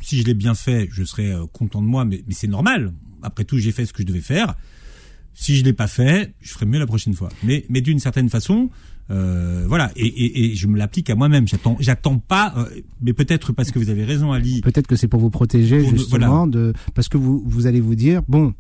[0.02, 2.92] si je l'ai bien fait, je serai euh, content de moi, mais, mais c'est normal.
[3.24, 4.56] Après tout, j'ai fait ce que je devais faire.
[5.34, 7.30] Si je l'ai pas fait, je ferai mieux la prochaine fois.
[7.44, 8.70] Mais, mais d'une certaine façon,
[9.10, 9.92] euh, voilà.
[9.96, 11.48] Et, et, et je me l'applique à moi-même.
[11.48, 12.54] J'attends, j'attends pas.
[12.58, 12.66] euh,
[13.02, 14.62] mais peut-être parce que vous avez raison, Ali.
[14.62, 17.96] Peut-être que c'est pour vous protéger Pour justement de parce que vous vous allez vous
[17.96, 18.54] dire bon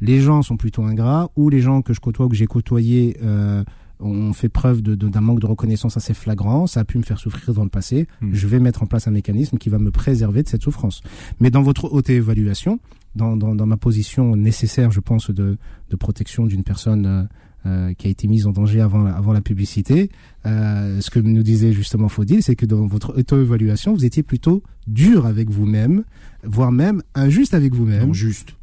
[0.00, 3.16] les gens sont plutôt ingrats ou les gens que je côtoie ou que j'ai côtoyés
[3.22, 3.64] euh,
[4.00, 7.02] ont fait preuve de- de- d'un manque de reconnaissance assez flagrant, ça a pu me
[7.02, 8.06] faire souffrir dans le passé.
[8.20, 8.30] Hmm.
[8.32, 11.02] Je vais mettre en place un mécanisme qui va me préserver de cette souffrance.
[11.40, 12.78] Mais dans votre auto-évaluation,
[13.14, 15.56] dans, dans, dans ma position nécessaire, je pense, de,
[15.90, 17.24] de protection d'une personne euh,
[17.66, 20.10] euh, qui a été mise en danger avant, la- avant la publicité,
[20.46, 24.62] euh, ce que nous disait justement Faudil, c'est que dans votre auto-évaluation, vous étiez plutôt
[24.86, 26.04] dur avec vous-même,
[26.44, 28.54] voire même injuste avec vous-même, juste,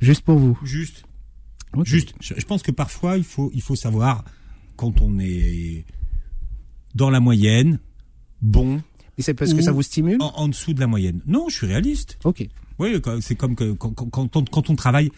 [0.00, 0.56] juste pour vous.
[0.64, 1.02] juste,
[1.84, 2.14] juste.
[2.20, 4.24] Je, je pense que parfois il faut, il faut savoir
[4.76, 5.84] quand on est
[6.94, 7.78] dans la moyenne,
[8.42, 8.80] bon,
[9.18, 11.20] Et c'est parce que ça vous stimule en, en dessous de la moyenne.
[11.26, 12.18] Non, je suis réaliste.
[12.24, 12.48] Ok.
[12.80, 13.94] Oui, c'est comme que quand,
[14.36, 15.10] on, quand on travaille,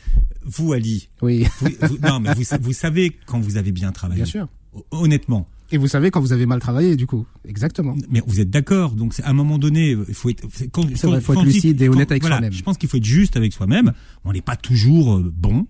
[0.45, 4.23] vous Ali, Oui, vous, vous- non mais vous, vous savez quand vous avez bien travaillé.
[4.23, 4.49] bien sûr.
[4.75, 5.49] Hon- Honnêtement.
[5.71, 7.25] Et vous savez quand vous avez mal travaillé, du coup.
[7.49, 7.97] Exactement.
[8.11, 8.91] Mais vous êtes d'accord.
[8.93, 10.45] Donc à un moment donné, il faut être.
[10.71, 12.53] Quand, vrai, faut être quand lucide et honnête avec voilà, soi-même.
[12.53, 13.93] Je pense qu'il faut être juste avec soi-même.
[14.25, 15.67] On n'est pas toujours euh, bon.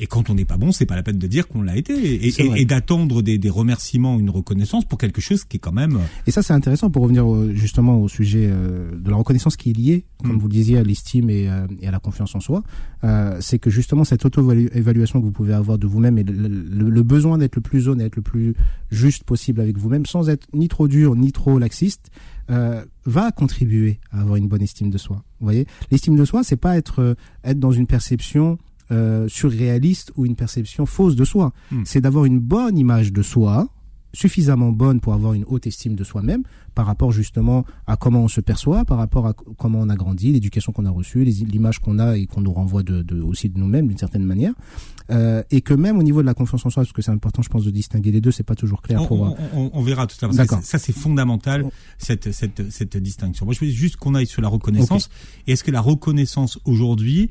[0.00, 1.92] Et quand on n'est pas bon, c'est pas la peine de dire qu'on l'a été
[2.28, 5.98] et, d'attendre des, des remerciements, une reconnaissance pour quelque chose qui est quand même.
[6.26, 9.70] Et ça, c'est intéressant pour revenir au- justement au sujet euh, de la reconnaissance qui
[9.70, 10.38] est liée, comme Mm.
[10.38, 12.62] vous le disiez, à l'estime et, euh, et à la confiance en soi.
[13.02, 16.90] Euh, c'est que justement cette auto-évaluation que vous pouvez avoir de vous-même et le, le-
[16.90, 18.54] le besoin d'être le plus honnête, le plus
[18.90, 22.10] juste possible avec vous-même, sans être ni trop dur ni trop laxiste,
[22.50, 25.22] euh, va contribuer à avoir une bonne estime de soi.
[25.40, 28.58] Vous voyez, l'estime de soi, c'est pas être euh, être dans une perception
[28.90, 31.52] euh, surréaliste ou une perception fausse de soi.
[31.70, 31.82] Mm.
[31.84, 33.68] C'est d'avoir une bonne image de soi,
[34.14, 36.42] suffisamment bonne pour avoir une haute estime de soi-même
[36.74, 40.32] par rapport justement à comment on se perçoit, par rapport à comment on a grandi,
[40.32, 43.58] l'éducation qu'on a reçue, l'image qu'on a et qu'on nous renvoie de, de- aussi de
[43.58, 44.54] nous-mêmes d'une certaine manière,
[45.10, 47.40] Euh, et que même au niveau de la confiance en soi, parce que c'est important,
[47.40, 49.20] je pense, de distinguer les deux, c'est pas toujours clair On, pour.
[49.22, 50.34] on- on- on verra tout à l'heure.
[50.36, 50.60] D'accord.
[50.62, 51.70] Ça, c'est fondamental Oh.
[51.96, 53.46] cette, cette, cette distinction.
[53.46, 55.08] Moi, je veux juste qu'on aille sur la reconnaissance.
[55.46, 57.30] Et est-ce que la reconnaissance aujourd'hui,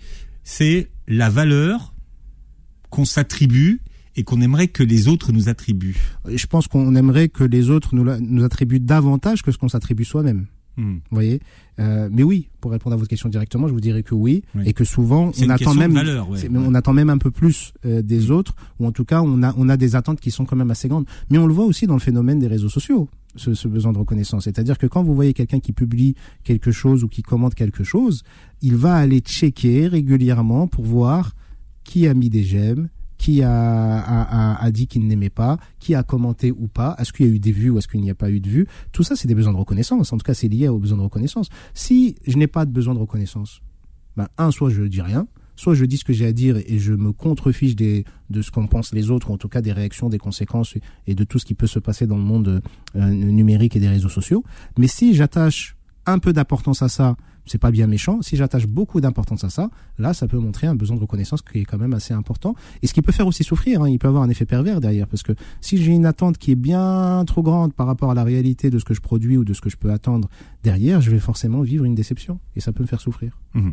[0.49, 1.93] c'est la valeur
[2.89, 3.81] qu'on s'attribue
[4.15, 7.93] et qu'on aimerait que les autres nous attribuent Je pense qu'on aimerait que les autres
[7.93, 10.45] nous, attribuent davantage que ce qu'on s'attribue soi-même.
[10.77, 10.93] Hmm.
[10.93, 11.41] Vous voyez
[11.79, 14.63] Euh, Mais oui, pour répondre à votre question directement, je vous dirais que oui, Oui.
[14.65, 16.29] et que souvent on attend même, valeur.
[16.29, 16.39] Ouais.
[16.55, 19.53] on attend même un peu plus euh, des autres, ou en tout cas on a
[19.57, 21.05] on a des attentes qui sont quand même assez grandes.
[21.29, 24.45] Mais on le voit aussi dans le phénomène des réseaux sociaux, ce, besoin de reconnaissance.
[24.45, 28.23] C'est-à-dire que quand vous voyez quelqu'un qui publie quelque chose ou qui commente quelque chose,
[28.61, 31.33] il va aller checker régulièrement pour voir
[31.83, 36.51] qui a mis des j'aime, qui a, a, dit qu'il n'aimait pas, qui a commenté
[36.51, 38.29] ou pas, est-ce qu'il y a eu des vues ou est-ce qu'il n'y a pas
[38.29, 38.67] eu de vues?
[38.91, 40.13] Tout ça, c'est des besoins de reconnaissance.
[40.13, 41.49] En tout cas, c'est lié aux besoins de reconnaissance.
[41.73, 43.61] Si je n'ai pas de besoin de reconnaissance,
[44.15, 46.79] ben, un, soit je dis rien, soit je dis ce que j'ai à dire et
[46.79, 48.03] je me contrefiche de
[48.41, 51.23] ce qu'en pensent les autres, ou en tout cas des réactions, des conséquences et de
[51.25, 52.61] tout ce qui peut se passer dans le monde
[52.95, 54.45] euh, numérique et des réseaux sociaux.
[54.77, 58.21] Mais si j'attache un peu d'importance à ça, c'est pas bien méchant.
[58.21, 61.59] Si j'attache beaucoup d'importance à ça, là, ça peut montrer un besoin de reconnaissance qui
[61.59, 62.55] est quand même assez important.
[62.81, 65.07] Et ce qui peut faire aussi souffrir, hein, il peut avoir un effet pervers derrière.
[65.07, 68.23] Parce que si j'ai une attente qui est bien trop grande par rapport à la
[68.23, 70.29] réalité de ce que je produis ou de ce que je peux attendre
[70.63, 72.39] derrière, je vais forcément vivre une déception.
[72.55, 73.39] Et ça peut me faire souffrir.
[73.53, 73.71] Mmh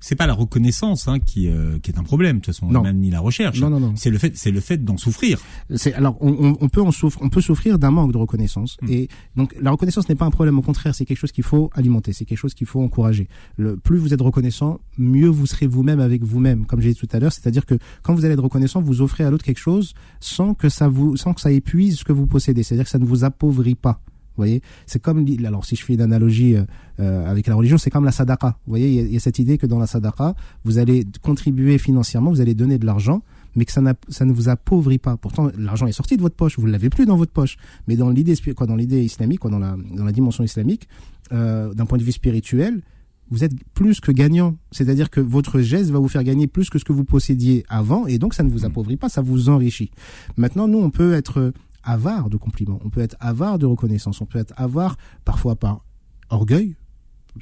[0.00, 2.98] c'est pas la reconnaissance hein, qui, euh, qui est un problème de toute façon, même
[2.98, 3.60] ni la recherche.
[3.60, 3.92] Non, non, non.
[3.96, 5.38] C'est le fait, c'est le fait d'en souffrir.
[5.76, 8.78] C'est alors on, on, peut en souffrir, on peut souffrir d'un manque de reconnaissance.
[8.82, 8.90] Hmm.
[8.90, 11.70] Et donc la reconnaissance n'est pas un problème, au contraire, c'est quelque chose qu'il faut
[11.74, 13.28] alimenter, c'est quelque chose qu'il faut encourager.
[13.56, 17.08] Le plus vous êtes reconnaissant, mieux vous serez vous-même avec vous-même, comme j'ai dit tout
[17.12, 17.32] à l'heure.
[17.32, 20.68] C'est-à-dire que quand vous allez être reconnaissant, vous offrez à l'autre quelque chose sans que
[20.68, 22.62] ça vous, sans que ça épuise ce que vous possédez.
[22.62, 24.00] C'est-à-dire que ça ne vous appauvrit pas.
[24.36, 26.64] Vous voyez, c'est comme alors si je fais une analogie euh,
[27.00, 28.58] euh, avec la religion, c'est comme la sadaqa.
[28.66, 32.30] Vous voyez, il y, a cette idée que dans la sadaqa, vous allez contribuer financièrement,
[32.30, 33.22] vous allez donner de l'argent,
[33.56, 35.16] mais que ça, ça ne vous appauvrit pas.
[35.16, 37.56] Pourtant, l'argent est sorti de votre poche, vous ne l'avez plus dans votre poche.
[37.88, 40.88] Mais dans l'idée quoi, dans l'idée islamique, quoi, dans la dans la dimension islamique,
[41.32, 42.82] euh, d'un point de vue spirituel,
[43.30, 44.56] vous êtes plus que gagnant.
[44.72, 48.06] C'est-à-dire que votre geste va vous faire gagner plus que ce que vous possédiez avant,
[48.06, 49.90] et donc ça ne vous appauvrit pas, ça vous enrichit.
[50.36, 54.26] Maintenant, nous, on peut être avare de compliments, on peut être avare de reconnaissance, on
[54.26, 55.84] peut être avare parfois par
[56.28, 56.76] orgueil.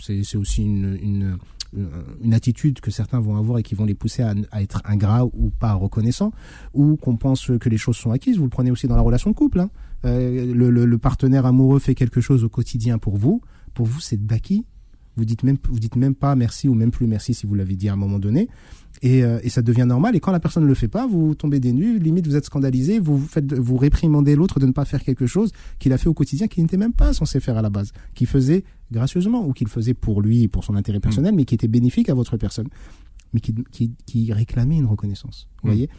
[0.01, 1.39] C'est aussi une,
[2.23, 5.51] une, attitude que certains vont avoir et qui vont les pousser à, être ingrats ou
[5.51, 6.33] pas reconnaissants,
[6.75, 8.37] ou qu'on pense que les choses sont acquises.
[8.37, 9.61] Vous le prenez aussi dans la relation de couple.
[9.61, 9.71] Hein.
[10.05, 13.41] Euh, le, le, partenaire amoureux fait quelque chose au quotidien pour vous.
[13.75, 14.67] Pour vous, c'est d'acquis.
[15.19, 17.75] Vous dites même, vous dites même pas merci ou même plus merci si vous l'avez
[17.75, 18.49] dit à un moment donné.
[19.03, 20.17] Et, euh, et, ça devient normal.
[20.17, 22.45] Et quand la personne ne le fait pas, vous tombez des nues, limite vous êtes
[22.45, 26.09] scandalisé, vous faites, vous réprimandez l'autre de ne pas faire quelque chose qu'il a fait
[26.09, 29.53] au quotidien qu'il n'était même pas censé faire à la base, qu'il faisait gracieusement ou
[29.53, 31.37] qu'il faisait pour lui, pour son intérêt personnel, mm.
[31.37, 32.69] mais qui était bénéfique à votre personne,
[33.33, 35.49] mais qui, qui, qui réclamait une reconnaissance.
[35.63, 35.73] Vous mm.
[35.73, 35.91] voyez?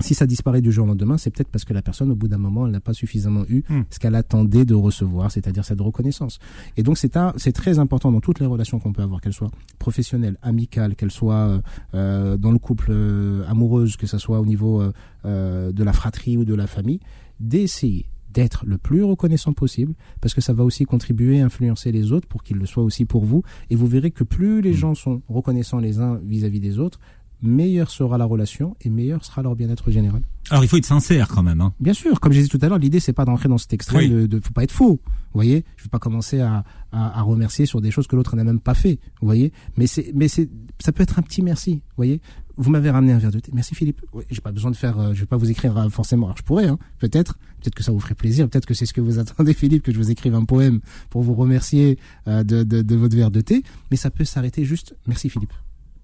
[0.00, 2.28] Si ça disparaît du jour au lendemain, c'est peut-être parce que la personne, au bout
[2.28, 3.82] d'un moment, elle n'a pas suffisamment eu hmm.
[3.90, 6.38] ce qu'elle attendait de recevoir, c'est-à-dire cette reconnaissance.
[6.76, 9.50] Et donc, c'est c'est très important dans toutes les relations qu'on peut avoir, qu'elles soient
[9.78, 11.60] professionnelles, amicales, qu'elles soient euh,
[11.94, 14.82] euh, dans le couple euh, amoureuse, que ce soit au niveau
[15.24, 17.00] de la fratrie ou de la famille,
[17.40, 22.12] d'essayer d'être le plus reconnaissant possible, parce que ça va aussi contribuer à influencer les
[22.12, 23.42] autres pour qu'ils le soient aussi pour vous.
[23.70, 24.74] Et vous verrez que plus les hmm.
[24.74, 27.00] gens sont reconnaissants les uns vis à -vis des autres,
[27.42, 30.22] meilleure sera la relation et meilleur sera leur bien-être général.
[30.50, 31.60] Alors il faut être sincère quand même.
[31.60, 31.74] Hein.
[31.80, 34.08] Bien sûr, comme j'ai dit tout à l'heure, l'idée c'est pas d'entrer dans cet extrait
[34.08, 35.00] de, de, faut pas être faux.
[35.02, 38.34] Vous voyez, je vais pas commencer à, à, à remercier sur des choses que l'autre
[38.34, 38.98] n'a même pas fait.
[39.20, 40.48] Vous voyez, mais c'est mais c'est
[40.80, 41.74] ça peut être un petit merci.
[41.74, 42.20] Vous voyez,
[42.56, 43.52] vous m'avez ramené un verre de thé.
[43.54, 44.00] Merci Philippe.
[44.12, 46.26] Oui, j'ai pas besoin de faire, euh, je vais pas vous écrire euh, forcément.
[46.26, 48.92] Alors je pourrais, hein, peut-être, peut-être que ça vous ferait plaisir, peut-être que c'est ce
[48.92, 52.64] que vous attendez Philippe, que je vous écrive un poème pour vous remercier euh, de,
[52.64, 53.62] de, de votre verre de thé.
[53.90, 55.52] Mais ça peut s'arrêter juste merci Philippe.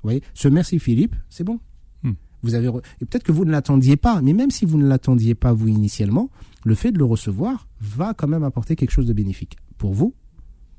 [0.04, 1.60] Vous voyez, ce merci Philippe, c'est bon.
[2.02, 2.12] Hmm.
[2.42, 5.34] Vous avez et peut-être que vous ne l'attendiez pas, mais même si vous ne l'attendiez
[5.34, 6.28] pas vous initialement,
[6.62, 10.14] le fait de le recevoir va quand même apporter quelque chose de bénéfique pour vous,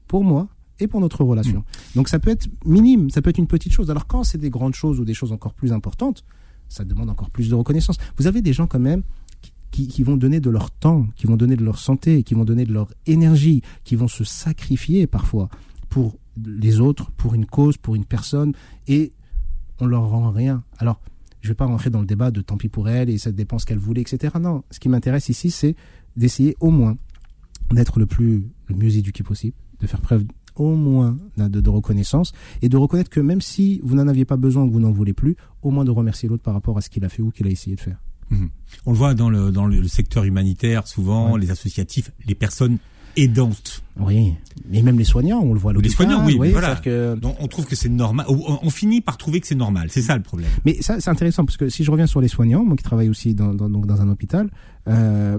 [0.07, 0.47] pour moi
[0.79, 1.61] et pour notre relation.
[1.61, 1.95] Hmm.
[1.95, 3.89] Donc ça peut être minime, ça peut être une petite chose.
[3.89, 6.23] Alors quand c'est des grandes choses ou des choses encore plus importantes,
[6.69, 7.97] ça demande encore plus de reconnaissance.
[8.17, 9.01] Vous avez des gens quand même
[9.71, 12.45] qui, qui, vont donner de leur temps, qui vont donner de leur santé, qui vont
[12.45, 15.49] donner de leur énergie, qui vont se sacrifier parfois
[15.89, 18.54] pour les autres, pour une cause, pour une personne,
[18.88, 19.12] et
[19.80, 20.63] on leur rend rien.
[20.78, 21.00] Alors,
[21.41, 23.60] je vais pas rentrer dans le débat de tant pis pour elle et ça dépend
[23.60, 24.34] ce qu'elle voulait, etc.
[24.41, 25.76] Non, ce qui m'intéresse ici, c'est
[26.17, 26.98] d'essayer au moins
[27.71, 30.24] d'être le plus, le mieux éduqué possible, de faire preuve
[30.56, 34.63] au moins de, reconnaissance et de reconnaître que même si vous n'en aviez pas besoin
[34.63, 36.89] ou que vous n'en voulez plus, au moins de remercier l'autre par rapport à ce
[36.89, 37.98] qu'il a fait ou qu'il a essayé de faire.
[38.30, 38.50] Mhm.
[38.86, 42.78] On le voit dans le, dans le secteur humanitaire, souvent, les associatifs, les personnes
[43.15, 43.84] aidantes.
[43.97, 44.34] Oui,
[44.71, 45.73] et même les soignants, on le voit.
[45.73, 46.75] Les soignants, oui, voilà.
[46.75, 47.17] Que...
[47.23, 48.25] on trouve que c'est normal.
[48.28, 49.88] On finit par trouver que c'est normal.
[49.89, 50.49] C'est ça le problème.
[50.65, 53.10] Mais ça, c'est intéressant parce que si je reviens sur les soignants, moi qui travaille
[53.10, 54.49] aussi dans, dans, dans un hôpital,
[54.88, 55.38] euh,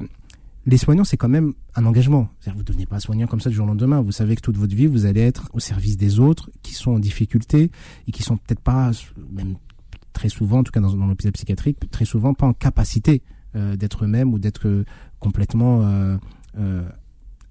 [0.66, 2.28] les soignants, c'est quand même un engagement.
[2.46, 4.00] Vous ne devenez pas soignant comme ça du jour au lendemain.
[4.00, 6.92] Vous savez que toute votre vie, vous allez être au service des autres qui sont
[6.92, 7.70] en difficulté
[8.08, 8.90] et qui sont peut-être pas,
[9.32, 9.56] même
[10.12, 13.22] très souvent, en tout cas dans, dans l'hôpital psychiatrique, très souvent pas en capacité
[13.54, 14.84] euh, d'être eux-mêmes ou d'être euh,
[15.20, 16.16] complètement euh,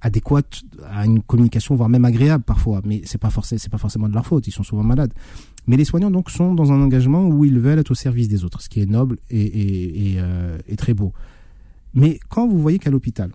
[0.02, 2.82] adéquate à une communication, voire même agréable parfois.
[2.86, 4.48] Mais c'est pas forcément, c'est pas forcément de leur faute.
[4.48, 5.14] Ils sont souvent malades.
[5.68, 8.44] Mais les soignants donc sont dans un engagement où ils veulent être au service des
[8.44, 11.14] autres, ce qui est noble euh, et très beau.
[11.94, 13.32] Mais quand vous voyez qu'à l'hôpital,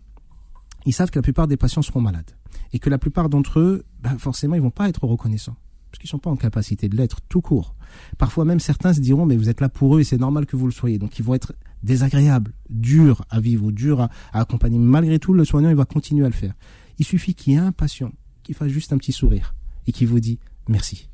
[0.86, 2.30] ils savent que la plupart des patients seront malades
[2.72, 5.56] et que la plupart d'entre eux, ben forcément, ils vont pas être reconnaissants
[5.90, 7.74] parce qu'ils sont pas en capacité de l'être tout court.
[8.16, 10.56] Parfois même certains se diront mais vous êtes là pour eux et c'est normal que
[10.56, 10.98] vous le soyez.
[10.98, 14.78] Donc ils vont être désagréables, durs à vivre ou durs à, accompagner.
[14.78, 16.54] Malgré tout, le soignant il va continuer à le faire.
[16.98, 18.12] Il suffit qu'il y ait un patient
[18.42, 19.54] qui fasse juste un petit sourire
[19.86, 20.38] et qui vous dit
[20.68, 21.08] merci.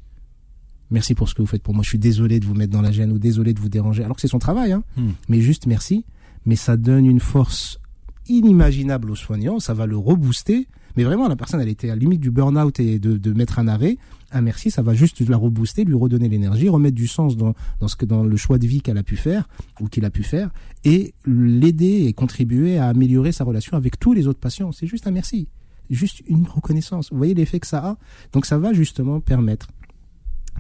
[0.91, 1.83] Merci pour ce que vous faites pour moi.
[1.83, 4.05] Je suis désolé de vous mettre dans la gêne ou désolé de vous déranger.
[4.05, 4.85] Alors que c'est son travail, hein.
[4.97, 5.11] Hmm.
[5.29, 6.05] Mais juste merci.
[6.45, 7.81] Mais ça donne une force
[8.29, 9.59] inimaginable aux soignants.
[9.59, 10.69] Ça va le rebooster.
[10.97, 13.59] Mais vraiment, la personne, elle était à la limite du burn-out et de, de mettre
[13.59, 13.99] un arrêt.
[14.33, 17.89] Un merci, ça va juste la rebooster, lui redonner l'énergie, remettre du sens dans, dans,
[17.89, 19.49] ce que, dans le choix de vie qu'elle a pu faire
[19.81, 20.51] ou qu'il a pu faire
[20.85, 24.73] et l'aider et contribuer à améliorer sa relation avec tous les autres patients.
[24.73, 25.49] C'est juste un merci.
[25.91, 27.11] Juste une reconnaissance.
[27.13, 27.97] Vous voyez l'effet que ça a?
[28.33, 29.69] Donc ça va justement permettre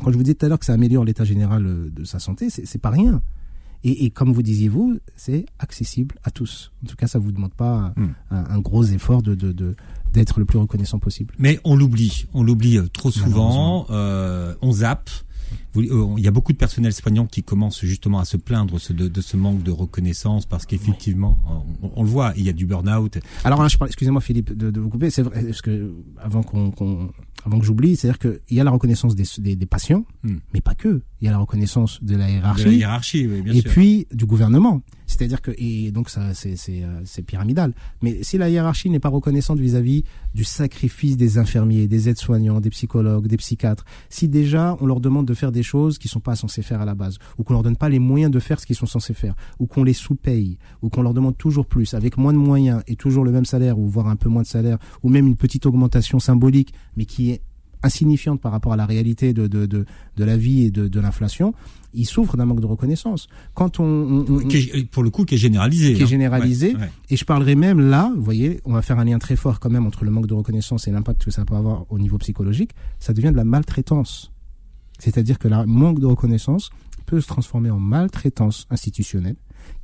[0.02, 2.18] quand je vous disais tout à l'heure que ça améliore l'état général euh, de sa
[2.18, 3.22] santé, c'est pas rien.
[3.82, 6.72] Et, et, comme vous disiez vous, c'est accessible à tous.
[6.82, 8.04] En tout cas, ça vous demande pas Mm.
[8.30, 9.74] un, un gros effort de de- de-
[10.16, 11.34] d'être le plus reconnaissant possible.
[11.38, 15.08] Mais on l'oublie, on l'oublie euh, trop souvent, euh, on zappe.
[15.76, 19.08] Euh, Il y a beaucoup de personnel soignant qui commencent justement à se plaindre de,
[19.08, 21.38] de ce manque de reconnaissance parce qu'effectivement,
[21.82, 23.18] on, on le voit, il y a du burn-out.
[23.44, 26.42] Alors là, je parle, excusez-moi Philippe de, de vous couper, c'est vrai, parce que avant
[26.42, 26.72] qu'on,
[27.44, 30.38] avant que j'oublie, c'est-à-dire qu'il y a la reconnaissance des, des, des patients, Hmm.
[30.54, 31.02] mais pas que.
[31.20, 32.64] Il y a la reconnaissance de la De hiérarchie.
[32.64, 33.70] la hiérarchie, oui, bien et sûr.
[33.70, 34.80] puis du gouvernement.
[35.06, 37.72] C'est-à-dire que et donc ça euh, c'est pyramidal.
[38.02, 42.70] Mais si la hiérarchie n'est pas reconnaissante vis-à-vis du sacrifice des infirmiers, des aides-soignants, des
[42.70, 46.36] psychologues, des psychiatres, si déjà on leur demande de faire des choses qu'ils sont pas
[46.36, 48.66] censés faire à la base, ou qu'on leur donne pas les moyens de faire ce
[48.66, 52.16] qu'ils sont censés faire, ou qu'on les sous-paye, ou qu'on leur demande toujours plus avec
[52.16, 54.78] moins de moyens et toujours le même salaire ou voire un peu moins de salaire,
[55.02, 57.42] ou même une petite augmentation symbolique, mais qui est
[57.86, 61.00] insignifiante par rapport à la réalité de, de, de, de la vie et de, de
[61.00, 61.54] l'inflation,
[61.94, 63.26] ils souffrent d'un manque de reconnaissance.
[63.54, 65.94] Quand on, on- on- Qui est- pour le coup, qui est généralisé.
[65.94, 66.06] Qui est hein.
[66.06, 66.74] généralisé.
[66.74, 66.90] Ouais, ouais.
[67.08, 69.70] et je parlerai même là, vous voyez, on va faire un lien très fort quand
[69.70, 72.72] même entre le manque de reconnaissance et l'impact que ça peut avoir au niveau psychologique,
[72.98, 74.32] ça devient de la maltraitance.
[74.98, 76.70] C'est-à-dire que le manque de reconnaissance
[77.06, 79.36] peut se transformer en maltraitance institutionnelle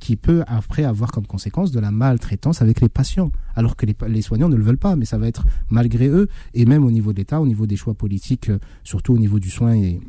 [0.03, 4.21] qui peut après avoir comme conséquence de la maltraitance avec les patients, alors que les,
[4.21, 7.13] soignants ne le veulent pas, mais ça va être malgré eux, et même au niveau
[7.13, 10.01] de l'État, au niveau des choix politiques, euh, surtout au niveau du soin et,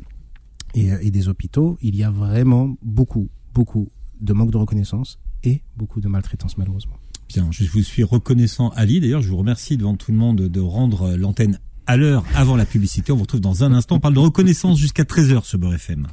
[0.73, 5.17] et, euh, et des hôpitaux, il y a vraiment beaucoup, beaucoup de manque de reconnaissance
[5.45, 6.97] et beaucoup de maltraitance malheureusement.
[7.29, 8.99] Bien, je vous suis reconnaissant, Ali.
[8.99, 12.57] D'ailleurs, je vous remercie devant tout le monde de rendre euh, l'antenne à l'heure avant
[12.57, 13.13] la publicité.
[13.13, 13.95] On vous retrouve dans un instant.
[13.95, 16.07] On parle de reconnaissance jusqu'à 13h sur Beurre FM.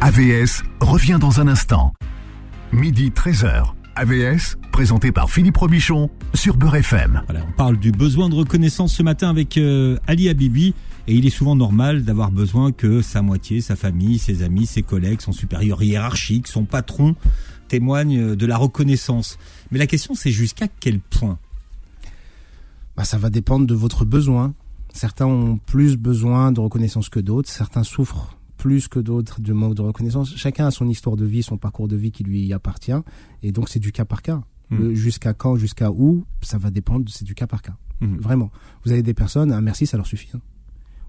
[0.00, 1.92] AVS revient dans un instant.
[2.72, 3.72] Midi 13h.
[3.96, 7.22] AVS, présenté par Philippe Robichon sur Beurre FM.
[7.26, 10.74] Voilà, on parle du besoin de reconnaissance ce matin avec euh, Ali Habibi.
[11.06, 14.82] Et il est souvent normal d'avoir besoin que sa moitié, sa famille, ses amis, ses
[14.82, 17.16] collègues, son supérieur hiérarchique, son patron
[17.68, 19.38] témoignent de la reconnaissance.
[19.70, 21.38] Mais la question, c'est jusqu'à quel point?
[22.96, 24.54] Bah, ça va dépendre de votre besoin.
[24.92, 27.48] Certains ont plus besoin de reconnaissance que d'autres.
[27.48, 30.36] Certains souffrent plus que d'autres du manque de reconnaissance.
[30.36, 32.92] Chacun a son histoire de vie, son parcours de vie qui lui appartient.
[33.42, 34.42] Et donc, c'est du cas par cas.
[34.70, 34.76] Mm.
[34.78, 37.76] Le jusqu'à quand, jusqu'à où, ça va dépendre, c'est du cas par cas.
[38.00, 38.18] Mhm.
[38.18, 38.50] Vraiment.
[38.84, 40.28] Vous avez des personnes, un merci, ça leur suffit.
[40.34, 40.40] hein.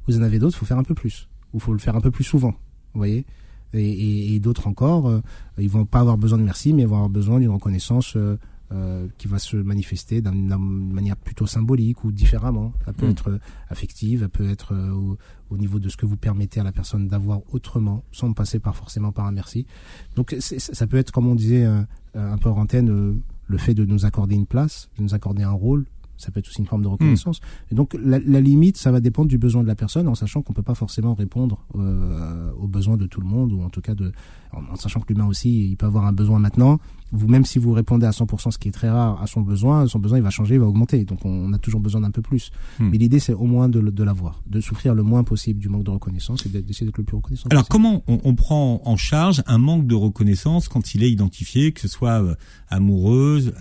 [0.07, 1.27] Vous en avez d'autres, faut faire un peu plus.
[1.53, 2.51] Ou faut le faire un peu plus souvent.
[2.93, 3.25] Vous voyez
[3.73, 5.21] Et, et- et d'autres encore, euh,
[5.59, 8.37] ils vont pas avoir besoin de merci, mais ils vont avoir besoin d'une reconnaissance euh,
[8.71, 12.73] euh, qui va se manifester d'un- d'une manière plutôt symbolique ou différemment.
[12.87, 13.11] Elle peut Mm.
[13.11, 15.17] être euh, affective, elle peut être euh, au,
[15.49, 18.75] au niveau de ce que vous permettez à la personne d'avoir autrement, sans passer par
[18.75, 19.65] forcément par un merci.
[20.15, 21.65] Donc ça peut être, comme on disait
[22.13, 25.51] un peu en antenne, le fait de nous accorder une place, de nous accorder un
[25.51, 25.85] rôle.
[26.19, 27.39] Ça peut être aussi une forme de reconnaissance.
[27.71, 30.41] Et donc la, la limite, ça va dépendre du besoin de la personne, en sachant
[30.41, 33.81] qu'on peut pas forcément répondre euh, aux besoins de tout le monde, ou en tout
[33.81, 34.11] cas de,
[34.53, 36.79] en, en sachant que l'humain aussi, il peut avoir un besoin maintenant.
[37.11, 39.87] Vous, même si vous répondez à 100%, ce qui est très rare, à son besoin,
[39.87, 41.05] son besoin il va changer, il va augmenter.
[41.05, 42.51] Donc on, on a toujours besoin d'un peu plus.
[42.79, 42.89] Hmm.
[42.91, 45.91] Mais l'idée, c'est au moins de, l'avoir, de souffrir le moins possible du manque de
[45.91, 47.49] reconnaissance et d'essayer d'être le plus reconnaissant.
[47.49, 47.71] Alors possible.
[47.71, 51.81] comment on, on prend en charge un manque de reconnaissance quand il est identifié, que
[51.81, 52.35] ce soit euh,
[52.69, 53.53] amoureuse,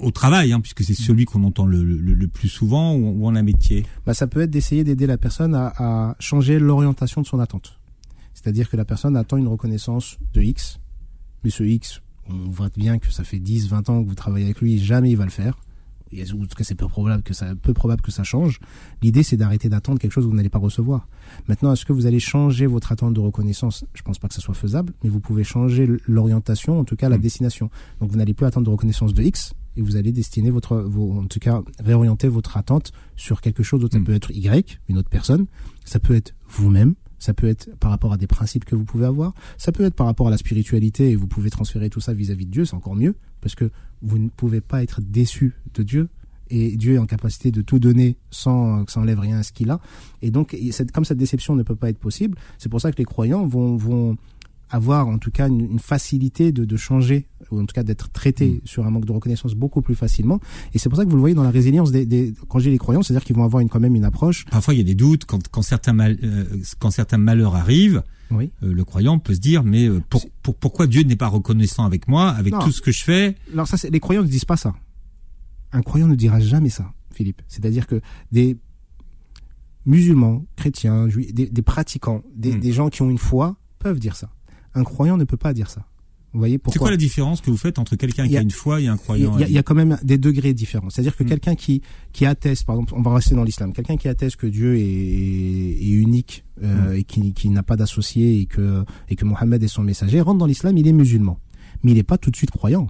[0.00, 4.14] au travail, hein, puisque c'est celui qu'on entend le, plus souvent, ou, en amitié bah,
[4.14, 7.78] ça peut être d'essayer d'aider la personne à, à changer l'orientation de son attente.
[8.34, 10.80] C'est-à-dire que la personne attend une reconnaissance de X,
[11.44, 14.46] mais ce X, on voit bien que ça fait 10, 20 ans que vous travaillez
[14.46, 15.58] avec lui, jamais il va le faire.
[16.14, 18.60] Et en tout cas, c'est peu probable que ça, peu probable que ça change.
[19.02, 21.08] L'idée, c'est d'arrêter d'attendre quelque chose que vous n'allez pas recevoir.
[21.48, 23.84] Maintenant, est-ce que vous allez changer votre attente de reconnaissance?
[23.94, 27.08] Je pense pas que ça soit faisable, mais vous pouvez changer l'orientation, en tout cas
[27.08, 27.22] la Mm.
[27.22, 27.70] destination.
[28.00, 31.18] Donc, vous n'allez plus attendre de reconnaissance de X, et vous allez destiner votre, vos,
[31.18, 33.96] en tout cas, réorienter votre attente sur quelque chose d'autre.
[33.96, 34.00] Mm.
[34.00, 35.46] Ça peut être Y, une autre personne.
[35.84, 36.94] Ça peut être vous-même.
[37.18, 39.34] Ça peut être par rapport à des principes que vous pouvez avoir.
[39.58, 42.46] Ça peut être par rapport à la spiritualité et vous pouvez transférer tout ça vis-à-vis
[42.46, 42.64] de Dieu.
[42.64, 43.70] C'est encore mieux parce que
[44.02, 46.08] vous ne pouvez pas être déçu de Dieu
[46.50, 49.52] et Dieu est en capacité de tout donner sans que ça enlève rien à ce
[49.52, 49.80] qu'il a.
[50.22, 50.56] Et donc,
[50.92, 53.76] comme cette déception ne peut pas être possible, c'est pour ça que les croyants vont,
[53.76, 54.16] vont
[54.70, 58.10] avoir en tout cas une, une facilité de, de, changer, ou en tout cas d'être
[58.10, 58.60] traité mm.
[58.64, 60.40] sur un manque de reconnaissance beaucoup plus facilement.
[60.72, 62.70] Et c'est pour ça que vous le voyez dans la résilience des, des quand j'ai
[62.70, 64.44] les croyants, c'est-à-dire qu'ils vont avoir une, quand même une approche.
[64.46, 66.44] Parfois il y a des doutes quand, quand certains mal, euh,
[66.78, 68.02] quand certains malheurs arrivent.
[68.30, 68.50] Oui.
[68.62, 71.84] Euh, le croyant peut se dire mais euh, pour, pour, pourquoi Dieu n'est pas reconnaissant
[71.84, 72.60] avec moi, avec non.
[72.60, 73.36] tout ce que je fais?
[73.52, 74.74] Alors ça, les croyants ne disent pas ça.
[75.72, 77.42] Un croyant ne dira jamais ça, Philippe.
[77.48, 78.00] C'est-à-dire que
[78.32, 78.56] des
[79.86, 82.60] musulmans, chrétiens, juifs, des, des pratiquants, des, mm.
[82.60, 84.30] des gens qui ont une foi peuvent dire ça.
[84.74, 85.86] Un croyant ne peut pas dire ça.
[86.34, 88.50] Vous voyez pourquoi C'est quoi la différence que vous faites entre quelqu'un qui a, une
[88.50, 90.90] foi et un croyant Il y, a, il y a quand même des degrés différents.
[90.90, 91.28] C'est-à-dire que mmh.
[91.28, 91.80] quelqu'un qui
[92.12, 94.80] qui atteste, par exemple, on va rester dans l'islam, quelqu'un qui atteste que Dieu est,
[94.82, 96.96] est unique euh, mmh.
[96.96, 100.38] et qui, qui n'a pas d'associé et que et que Mohammed est son messager rentre
[100.38, 101.38] dans l'islam, il est musulman,
[101.84, 102.88] mais il n'est pas tout de suite croyant.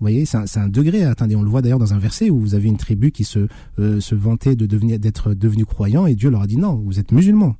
[0.00, 1.04] Vous voyez, c'est un, un, degré.
[1.04, 3.46] Attendez, on le voit d'ailleurs dans un verset où vous avez une tribu qui se
[3.78, 6.98] euh, se vantait de devenir d'être devenu croyant et Dieu leur a dit non, vous
[6.98, 7.54] êtes musulman.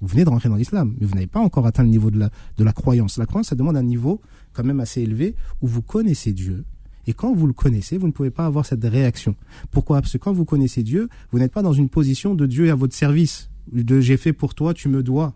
[0.00, 2.18] Vous venez de rentrer dans l'islam, mais vous n'avez pas encore atteint le niveau de
[2.18, 3.18] la, de la croyance.
[3.18, 4.20] La croyance, ça demande un niveau
[4.52, 6.64] quand même assez élevé où vous connaissez Dieu.
[7.08, 9.34] Et quand vous le connaissez, vous ne pouvez pas avoir cette réaction.
[9.70, 10.02] Pourquoi?
[10.02, 12.74] Parce que quand vous connaissez Dieu, vous n'êtes pas dans une position de Dieu à
[12.74, 15.34] votre service, de j'ai fait pour toi, tu me dois.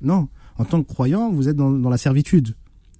[0.00, 0.28] Non.
[0.58, 2.48] En tant que croyant, vous êtes dans, la servitude.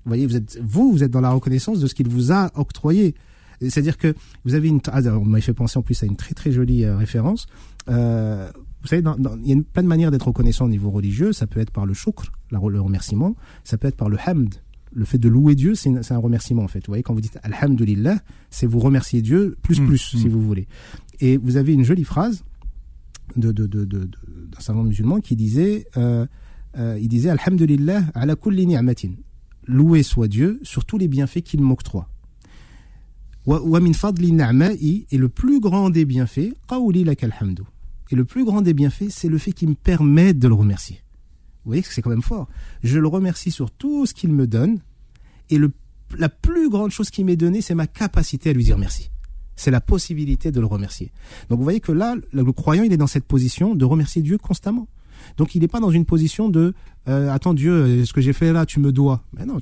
[0.05, 2.51] Vous voyez, vous êtes, vous, vous êtes dans la reconnaissance de ce qu'il vous a
[2.55, 3.15] octroyé.
[3.61, 6.35] C'est-à-dire que vous avez une, ah, on m'a fait penser en plus à une très
[6.35, 7.47] très jolie euh, référence.
[7.89, 8.51] Euh,
[8.83, 10.91] vous savez, dans, dans, il y a une, plein de manières d'être reconnaissant au niveau
[10.91, 11.33] religieux.
[11.33, 13.35] Ça peut être par le shukr, le remerciement.
[13.65, 14.55] Ça peut être par le hamd.
[14.93, 16.79] Le fait de louer Dieu, c'est un remerciement en fait.
[16.81, 20.19] Vous voyez, quand vous dites Alhamdulillah, c'est vous remercier Dieu plus mmh, plus, mmh.
[20.19, 20.67] si vous voulez.
[21.21, 22.45] Et vous avez une jolie phrase
[23.37, 26.27] de, de, de, de, d'un savant musulman qui disait, euh,
[26.79, 29.13] euh, il disait Alhamdulillah ala kulli ni'matin.
[29.67, 32.09] Loué soit Dieu sur tous les bienfaits qu'il m'octroie.
[33.45, 37.63] Wa min fadli ni'ma'i et le plus grand des bienfaits, qawli lak alhamdu.
[38.11, 41.03] Et le plus grand des bienfaits, c'est le fait qu'il me permette de le remercier.
[41.65, 42.49] Vous voyez que c'est quand même fort.
[42.83, 44.81] Je le remercie sur tout ce qu'il me donne.
[45.51, 45.59] Et
[46.17, 49.11] la plus grande chose qu'il m'ait donnée, c'est ma capacité à lui dire merci.
[49.57, 51.13] C'est la possibilité de le remercier.
[51.49, 54.39] Donc vous voyez que là, le croyant, il est dans cette position de remercier Dieu
[54.39, 54.89] constamment.
[55.37, 56.75] Donc il n'est pas dans une position de
[57.09, 59.23] euh, attends Dieu, ce que j'ai fait là, tu me dois.
[59.37, 59.59] Mais non,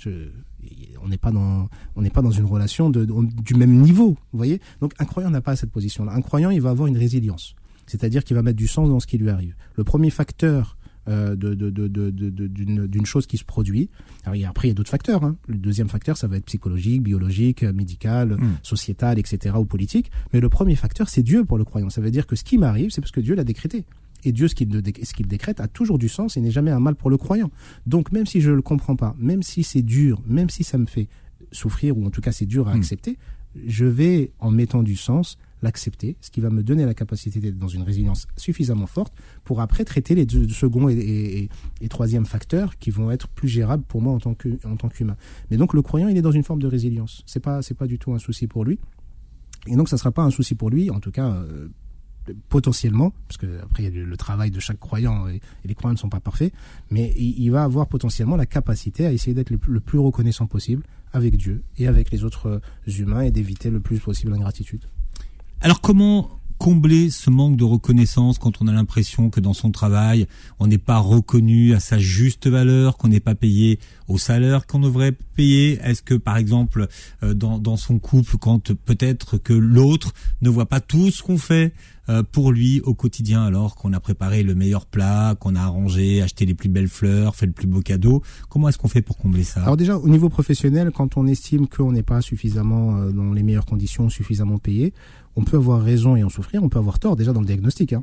[1.02, 4.10] on n'est pas dans on n'est pas dans une relation du même niveau.
[4.32, 4.60] Vous voyez.
[4.80, 6.12] Donc un croyant n'a pas cette position-là.
[6.12, 7.56] Un croyant, il va avoir une résilience
[7.86, 9.54] c'est-à-dire qu'il va mettre du sens dans ce qui lui arrive.
[9.76, 10.76] Le premier facteur
[11.08, 13.90] euh, de, de, de, d'une chose qui se produit.
[14.24, 15.22] Alors, après, il y a d'autres facteurs.
[15.22, 15.36] Hein.
[15.46, 18.58] Le deuxième facteur, ça va être psychologique, biologique, médical, mmh.
[18.64, 20.10] sociétal, etc., ou politique.
[20.32, 21.90] Mais le premier facteur, c'est Dieu pour le croyant.
[21.90, 23.84] Ça veut dire que ce qui m'arrive, c'est parce que Dieu l'a décrété.
[24.24, 26.80] Et Dieu, ce qu'il, ce qu'il décrète, a toujours du sens et n'est jamais un
[26.80, 27.52] mal pour le croyant.
[27.86, 30.76] Donc, même si je ne le comprends pas, même si c'est dur, même si ça
[30.76, 31.06] me fait
[31.52, 32.78] souffrir, ou en tout cas c'est dur à mmh.
[32.78, 33.18] accepter,
[33.64, 37.58] je vais, en mettant du sens, l'accepter, ce qui va me donner la capacité d'être
[37.58, 39.12] dans une résilience suffisamment forte
[39.44, 41.48] pour après traiter les deux, second et,
[41.90, 45.16] troisième facteurs qui vont être plus gérables pour moi en tant qu'humain.
[45.50, 47.22] Mais donc le croyant, il est dans une forme de résilience.
[47.26, 48.78] C'est pas pas du tout un souci pour lui.
[49.66, 51.68] Et donc ça sera pas un souci pour lui, en tout cas euh,
[52.48, 55.94] potentiellement, parce que après il y a le, travail de chaque croyant et, les croyants
[55.94, 56.52] ne sont pas parfaits,
[56.90, 60.84] mais il, va avoir potentiellement la capacité à essayer d'être le, le, plus reconnaissant possible
[61.12, 64.86] avec Dieu et avec les autres humains et d'éviter le plus possible l'ingratitude.
[65.60, 70.26] Alors comment combler ce manque de reconnaissance quand on a l'impression que dans son travail,
[70.58, 74.80] on n'est pas reconnu à sa juste valeur, qu'on n'est pas payé au salaire qu'on
[74.80, 75.78] devrait payer?
[75.82, 76.86] Est-ce que, par exemple,
[77.22, 81.38] euh, dans, dans, son couple, quand peut-être que l'autre ne voit pas tout ce qu'on
[81.38, 81.74] fait
[82.08, 86.22] euh, pour lui au quotidien, alors qu'on a préparé le meilleur plat, qu'on a arrangé,
[86.22, 89.18] acheté les plus belles fleurs, fait le plus beau cadeau, comment est-ce qu'on fait pour
[89.18, 89.62] combler ça?
[89.62, 93.42] Alors déjà, au niveau professionnel, quand on estime qu'on n'est pas suffisamment euh, dans les
[93.42, 94.94] meilleures conditions, suffisamment payé,
[95.36, 97.92] on peut avoir raison et en souffrir, on peut avoir tort déjà dans le diagnostic.
[97.92, 98.02] Hein.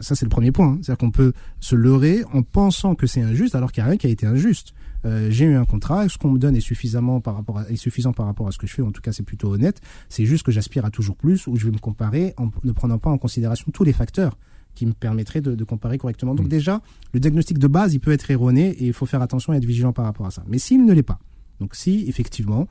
[0.00, 0.68] Ça, c'est le premier point.
[0.68, 0.78] Hein.
[0.82, 3.98] C'est-à-dire qu'on peut se leurrer en pensant que c'est injuste alors qu'il n'y a rien
[3.98, 4.74] qui a été injuste.
[5.04, 7.76] Euh, j'ai eu un contrat, ce qu'on me donne est suffisamment par rapport à, est
[7.76, 9.80] suffisant par rapport à ce que je fais, en tout cas c'est plutôt honnête.
[10.08, 12.98] C'est juste que j'aspire à toujours plus, ou je vais me comparer en ne prenant
[12.98, 14.36] pas en considération tous les facteurs
[14.74, 16.34] qui me permettraient de, de comparer correctement.
[16.34, 16.50] Donc mmh.
[16.50, 19.58] déjà, le diagnostic de base, il peut être erroné et il faut faire attention et
[19.58, 20.42] être vigilant par rapport à ça.
[20.48, 21.20] Mais s'il ne l'est pas,
[21.60, 22.66] donc si effectivement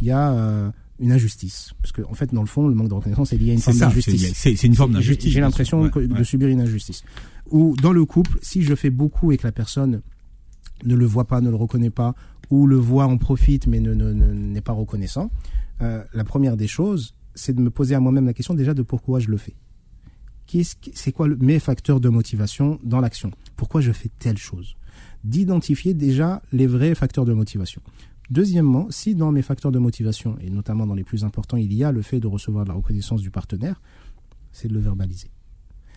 [0.00, 1.72] il y a euh, une injustice.
[1.82, 3.60] Parce qu'en en fait, dans le fond, le manque de reconnaissance est lié à une
[3.60, 4.32] forme d'injustice.
[4.34, 5.32] C'est une forme d'injustice.
[5.32, 6.24] J'ai l'impression ouais, de ouais.
[6.24, 7.02] subir une injustice.
[7.50, 10.02] Ou dans le couple, si je fais beaucoup et que la personne
[10.84, 12.14] ne le voit pas, ne le reconnaît pas,
[12.50, 15.30] ou le voit, en profite, mais n'est ne, ne, pas reconnaissant,
[15.82, 18.82] euh, la première des choses, c'est de me poser à moi-même la question déjà de
[18.82, 19.54] pourquoi je le fais.
[20.94, 23.30] C'est quoi le, mes facteurs de motivation dans l'action?
[23.56, 24.76] Pourquoi je fais telle chose?
[25.24, 27.82] D'identifier déjà les vrais facteurs de motivation.
[28.30, 31.84] Deuxièmement, si dans mes facteurs de motivation, et notamment dans les plus importants, il y
[31.84, 33.80] a le fait de recevoir de la reconnaissance du partenaire,
[34.52, 35.30] c'est de le verbaliser.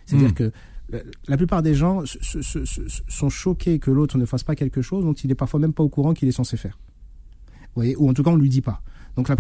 [0.06, 0.34] C'est-à-dire mmh.
[0.34, 0.52] que
[1.28, 4.56] la, plupart des gens se- se- se- se- sont choqués que l'autre ne fasse pas
[4.56, 6.80] quelque chose dont il est parfois même pas au courant qu'il est censé faire.
[7.52, 8.82] Vous voyez, ou en tout cas on lui dit pas.
[9.16, 9.36] Donc la,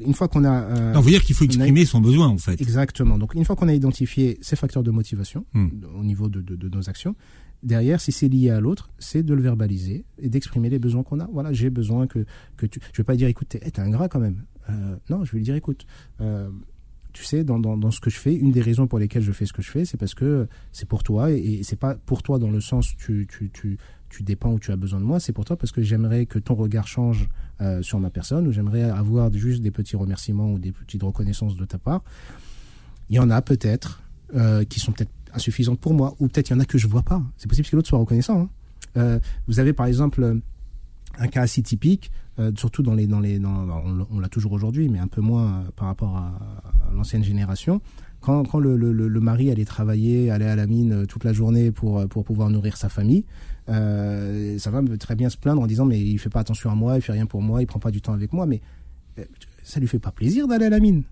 [0.00, 2.38] une fois qu'on a euh, Non, vous dire qu'il faut a- exprimer son besoin, en
[2.38, 2.60] fait.
[2.60, 3.18] Exactement.
[3.18, 5.68] Donc, une fois qu'on a identifié ces facteurs de motivation Hmm.
[5.98, 7.14] au niveau de, de- de nos actions,
[7.62, 11.20] derrière, si c'est lié à l'autre, c'est de le verbaliser et d'exprimer les besoins qu'on
[11.20, 11.26] a.
[11.32, 12.24] Voilà, j'ai besoin que,
[12.56, 12.80] que tu.
[12.92, 14.44] Je vais pas dire, écoute, t'es hey, t'es ingrat quand même.
[14.70, 15.86] Euh, non, je vais lui dire, écoute,
[16.20, 16.50] euh,
[17.12, 19.46] tu sais, dans, dans, ce que je fais, une des raisons pour lesquelles je fais
[19.46, 22.22] ce que je fais, c'est parce que c'est pour toi et, et c'est pas pour
[22.22, 23.78] toi dans le sens tu, tu, tu,
[24.08, 26.38] tu dépends ou tu as besoin de moi, c'est pour toi parce que j'aimerais que
[26.38, 27.28] ton regard change
[27.60, 31.56] euh, sur ma personne ou j'aimerais avoir juste des petits remerciements ou des petites reconnaissances
[31.56, 32.04] de ta part.
[33.10, 34.02] Il y en a peut-être
[34.68, 37.02] qui sont peut-être insuffisantes pour moi ou peut-être il y en a que je vois
[37.02, 37.22] pas.
[37.36, 38.40] C'est possible que l'autre soit reconnaissant.
[38.42, 38.48] hein.
[38.96, 40.34] Euh, vous avez par exemple euh,
[41.18, 44.28] un cas assez typique, euh, surtout dans les dans les dans, on l'a- on l'a
[44.28, 46.38] toujours aujourd'hui, mais un peu moins par rapport à,
[46.94, 47.80] l'ancienne génération.
[48.20, 52.08] Quand, quand le, le, mari allait travailler, allait à la mine toute la journée pour
[52.08, 53.24] pour pouvoir nourrir sa famille,
[53.68, 56.74] sa femme peut très bien se plaindre en disant mais il fait pas attention à
[56.74, 58.60] moi, il fait rien pour moi, il prend pas du temps avec moi, mais
[59.62, 61.04] ça lui fait pas plaisir d'aller à la mine.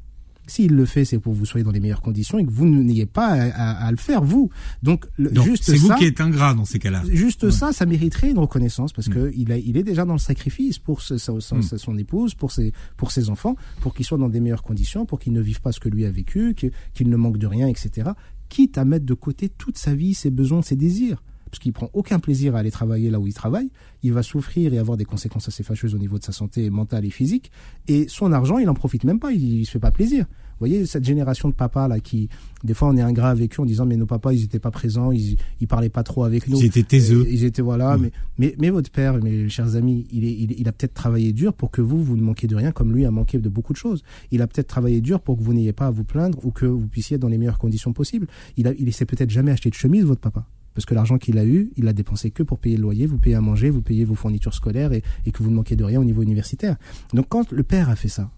[0.49, 2.67] S'il le fait, c'est pour que vous soyez dans les meilleures conditions et que vous
[2.67, 4.49] n'ayez pas à, à- à le faire vous.
[4.83, 7.03] Donc, le- Donc, juste c'est vous qui êtes ingrat dans ces cas-là.
[7.11, 7.51] Juste Ouais.
[7.51, 9.13] ça, ça mériterait une reconnaissance parce Mm.
[9.15, 11.63] que il, a, il est déjà dans le sacrifice pour ce- son, son- Mm.
[11.79, 15.19] son épouse, pour ses, pour ses enfants, pour qu'ils soient dans des meilleures conditions, pour
[15.19, 18.11] qu'ils ne vivent pas ce que lui a vécu, qu'il ne manque de rien, etc.
[18.49, 21.23] Quitte à mettre de côté toute sa vie, ses besoins, ses désirs.
[21.51, 23.71] Parce qu'il prend aucun plaisir à aller travailler là où il travaille.
[24.03, 27.05] Il va souffrir et avoir des conséquences assez fâcheuses au niveau de sa santé mentale
[27.05, 27.51] et physique.
[27.89, 29.33] Et son argent, il en profite même pas.
[29.33, 30.27] Il, il se fait pas plaisir.
[30.59, 32.31] Vous voyez, cette génération de papas là qui,
[32.65, 34.71] des fois, on est ingrat avec eux en disant, mais nos papas, ils étaient pas
[34.71, 36.59] présents, ils, ils parlaient pas trop avec nous.
[36.59, 37.21] Ils étaient taiseux.
[37.21, 40.53] Euh, Ils étaient voilà, mais, mais mais votre père, mes chers amis, il est, il,
[40.53, 42.93] est- il a peut-être travaillé dur pour que vous vous ne manquiez de rien, comme
[42.95, 44.03] lui a manqué de beaucoup de choses.
[44.33, 46.65] Il a peut-être travaillé dur pour que vous n'ayez pas à vous plaindre ou que
[46.67, 48.27] vous puissiez être dans les meilleures conditions possibles.
[48.57, 50.47] Il a, il s'est peut-être jamais acheté de chemise, votre papa.
[50.77, 53.17] Parce que l'argent qu'il a eu, il l'a dépensé que pour payer le loyer, vous
[53.17, 55.83] payez à manger, vous payez vos fournitures scolaires et, et que vous ne manquez de
[55.83, 56.77] rien au niveau universitaire.
[57.15, 58.31] Donc quand le père a fait ça,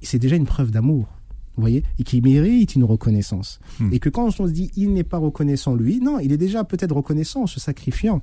[0.00, 1.08] c'est déjà une preuve d'amour.
[1.56, 3.60] Vous voyez Et qui mérite une reconnaissance.
[3.80, 3.92] Hmm.
[3.92, 6.64] Et que quand on se dit il n'est pas reconnaissant lui, non, il est déjà
[6.64, 8.22] peut-être reconnaissant en se sacrifiant.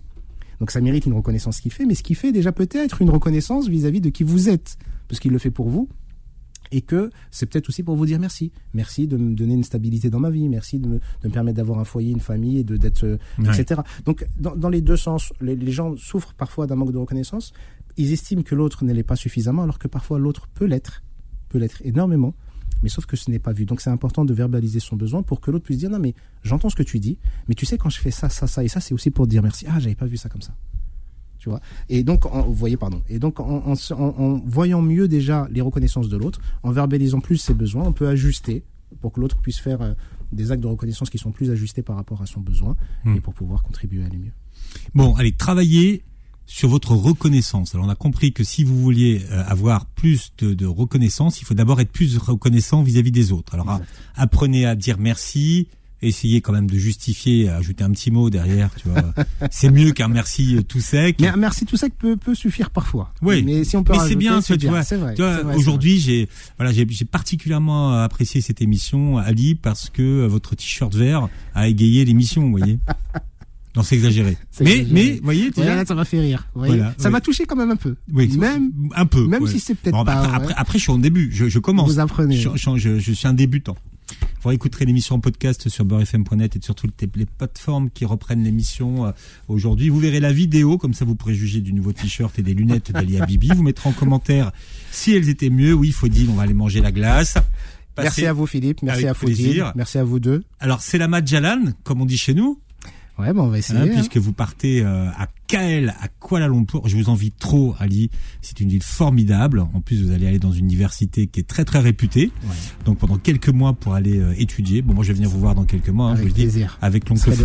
[0.60, 3.12] Donc ça mérite une reconnaissance ce qu'il fait, mais ce qu'il fait déjà peut-être une
[3.12, 4.78] reconnaissance vis-à-vis de qui vous êtes,
[5.08, 5.88] parce qu'il le fait pour vous,
[6.76, 8.52] et que c'est peut-être aussi pour vous dire merci.
[8.74, 11.56] Merci de me donner une stabilité dans ma vie, merci de me, de me permettre
[11.56, 13.58] d'avoir un foyer, une famille, et de d'être, euh, Ouais.
[13.60, 13.80] etc.
[14.04, 17.54] Donc dans, dans les deux sens, les, les gens souffrent parfois d'un manque de reconnaissance.
[17.96, 21.02] Ils estiment que l'autre ne l'est pas suffisamment, alors que parfois l'autre peut l'être,
[21.48, 22.34] peut l'être énormément.
[22.84, 23.64] Mais sauf que ce n'est pas vu.
[23.66, 26.14] Donc c'est important de verbaliser son besoin pour que l'autre puisse dire non mais
[26.44, 27.18] j'entends ce que tu dis,
[27.48, 29.42] mais tu sais quand je fais ça, ça, ça et ça, c'est aussi pour dire
[29.42, 29.66] merci.
[29.70, 30.54] Ah j'avais pas vu ça comme ça.
[31.46, 31.62] Tu vois.
[31.90, 33.04] Et donc en, vous voyez pardon.
[33.08, 33.76] Et donc en,
[34.48, 38.64] voyant mieux déjà les reconnaissances de l'autre, en verbalisant plus ses besoins, on peut ajuster
[39.00, 39.94] pour que l'autre puisse faire euh,
[40.32, 43.16] des actes de reconnaissance qui sont plus ajustés par rapport à son besoin Hmm.
[43.16, 44.32] et pour pouvoir contribuer à aller mieux.
[44.96, 46.02] Bon, allez, travaillez
[46.48, 47.76] sur votre reconnaissance.
[47.76, 51.46] Alors, on a compris que si vous vouliez euh, avoir plus de, de reconnaissance, il
[51.46, 53.54] faut d'abord être plus reconnaissant vis-à-vis des autres.
[53.54, 53.80] Alors,
[54.16, 55.68] apprenez à dire merci.
[56.06, 59.14] Essayez quand même de justifier, ajouter un petit mot derrière, tu vois.
[59.52, 61.18] C'est mieux qu'un merci euh, tout sec.
[61.20, 63.14] Mais un merci tout ça peut, peut suffire parfois.
[63.22, 63.44] Oui.
[63.44, 64.70] Mais si on peut Mais c'est bien, tu bien.
[64.70, 64.84] vois.
[64.84, 65.14] C'est vrai.
[65.16, 70.02] Tu vois, c'est vrai, aujourd'hui, j'ai voilà, j'ai particulièrement apprécié cette émission, Ali, parce que
[70.02, 72.80] euh, votre t-shirt vert a égayé l'émission, vous voyez.
[73.76, 74.38] Non, c'est exagéré.
[74.62, 76.48] Mais, mais, voyez, tu Ouais, ça m'a fait rire.
[76.54, 76.78] vous voyez.
[76.78, 77.98] Voilà, ça m'a touché quand même un peu.
[78.14, 79.28] oui, même un peu.
[79.28, 79.52] même ouais.
[79.52, 80.22] si c'est peut-être Bon, bah, pas.
[80.22, 81.92] après, après, après, je suis en début, je, je commence.
[81.92, 82.38] Vous apprenez.
[82.38, 83.76] Je, je- je- je suis un débutant.
[84.46, 89.08] Vous réécouterez l'émission en podcast sur beurrefm.net et sur toutes les, plateformes qui reprennent l'émission
[89.08, 89.12] euh,
[89.48, 89.90] aujourd'hui.
[89.90, 92.92] Vous verrez la vidéo, comme ça vous pourrez juger du nouveau t-shirt et des lunettes
[92.92, 93.48] d'Ali Bibi.
[93.56, 94.52] Vous mettrez en commentaire
[94.92, 95.74] si elles étaient mieux.
[95.74, 97.40] Oui, Faudil, on va aller manger la glace.
[97.98, 100.44] Merci à vous Philippe, merci à Faudil, merci à vous deux.
[100.60, 102.60] Alors, c'est la Majalan, comme on dit chez nous,
[103.18, 103.80] Ouais, bon, on va essayer.
[103.80, 103.94] hein, hein.
[103.94, 106.88] puisque vous partez euh, à Kael, à Kuala Lumpur.
[106.88, 108.10] Je vous envie trop, Ali.
[108.42, 109.62] C'est une ville formidable.
[109.74, 112.32] En plus, vous allez aller dans une université qui est très très réputée.
[112.44, 112.56] Ouais.
[112.84, 114.82] Donc pendant quelques mois pour aller euh, étudier.
[114.82, 116.08] Bon, moi je vais venir vous voir dans quelques mois.
[116.12, 116.42] hein, je Avec vous dis.
[116.44, 116.78] plaisir.
[116.82, 117.36] Avec l'oncle serez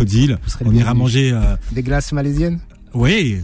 [0.65, 1.31] On ira manger.
[1.31, 2.59] Euh, Des glaces malaisiennes
[2.93, 3.37] oui,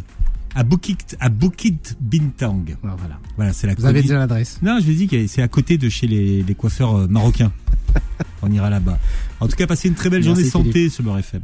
[0.56, 2.66] à Bukit à Bukit Bintang.
[2.68, 3.20] Ouais, Voilà.
[3.38, 3.76] Voilà, c'est la.
[3.76, 4.60] Vous avez déjà l'adresse.
[4.62, 7.54] Non, je vous dis que c'est à côté de chez les, les coiffeurs marocains.
[8.42, 9.00] On ira là-bas.
[9.40, 11.44] En tout cas, passez une très belle Merci, journée santé sur Beurre FM.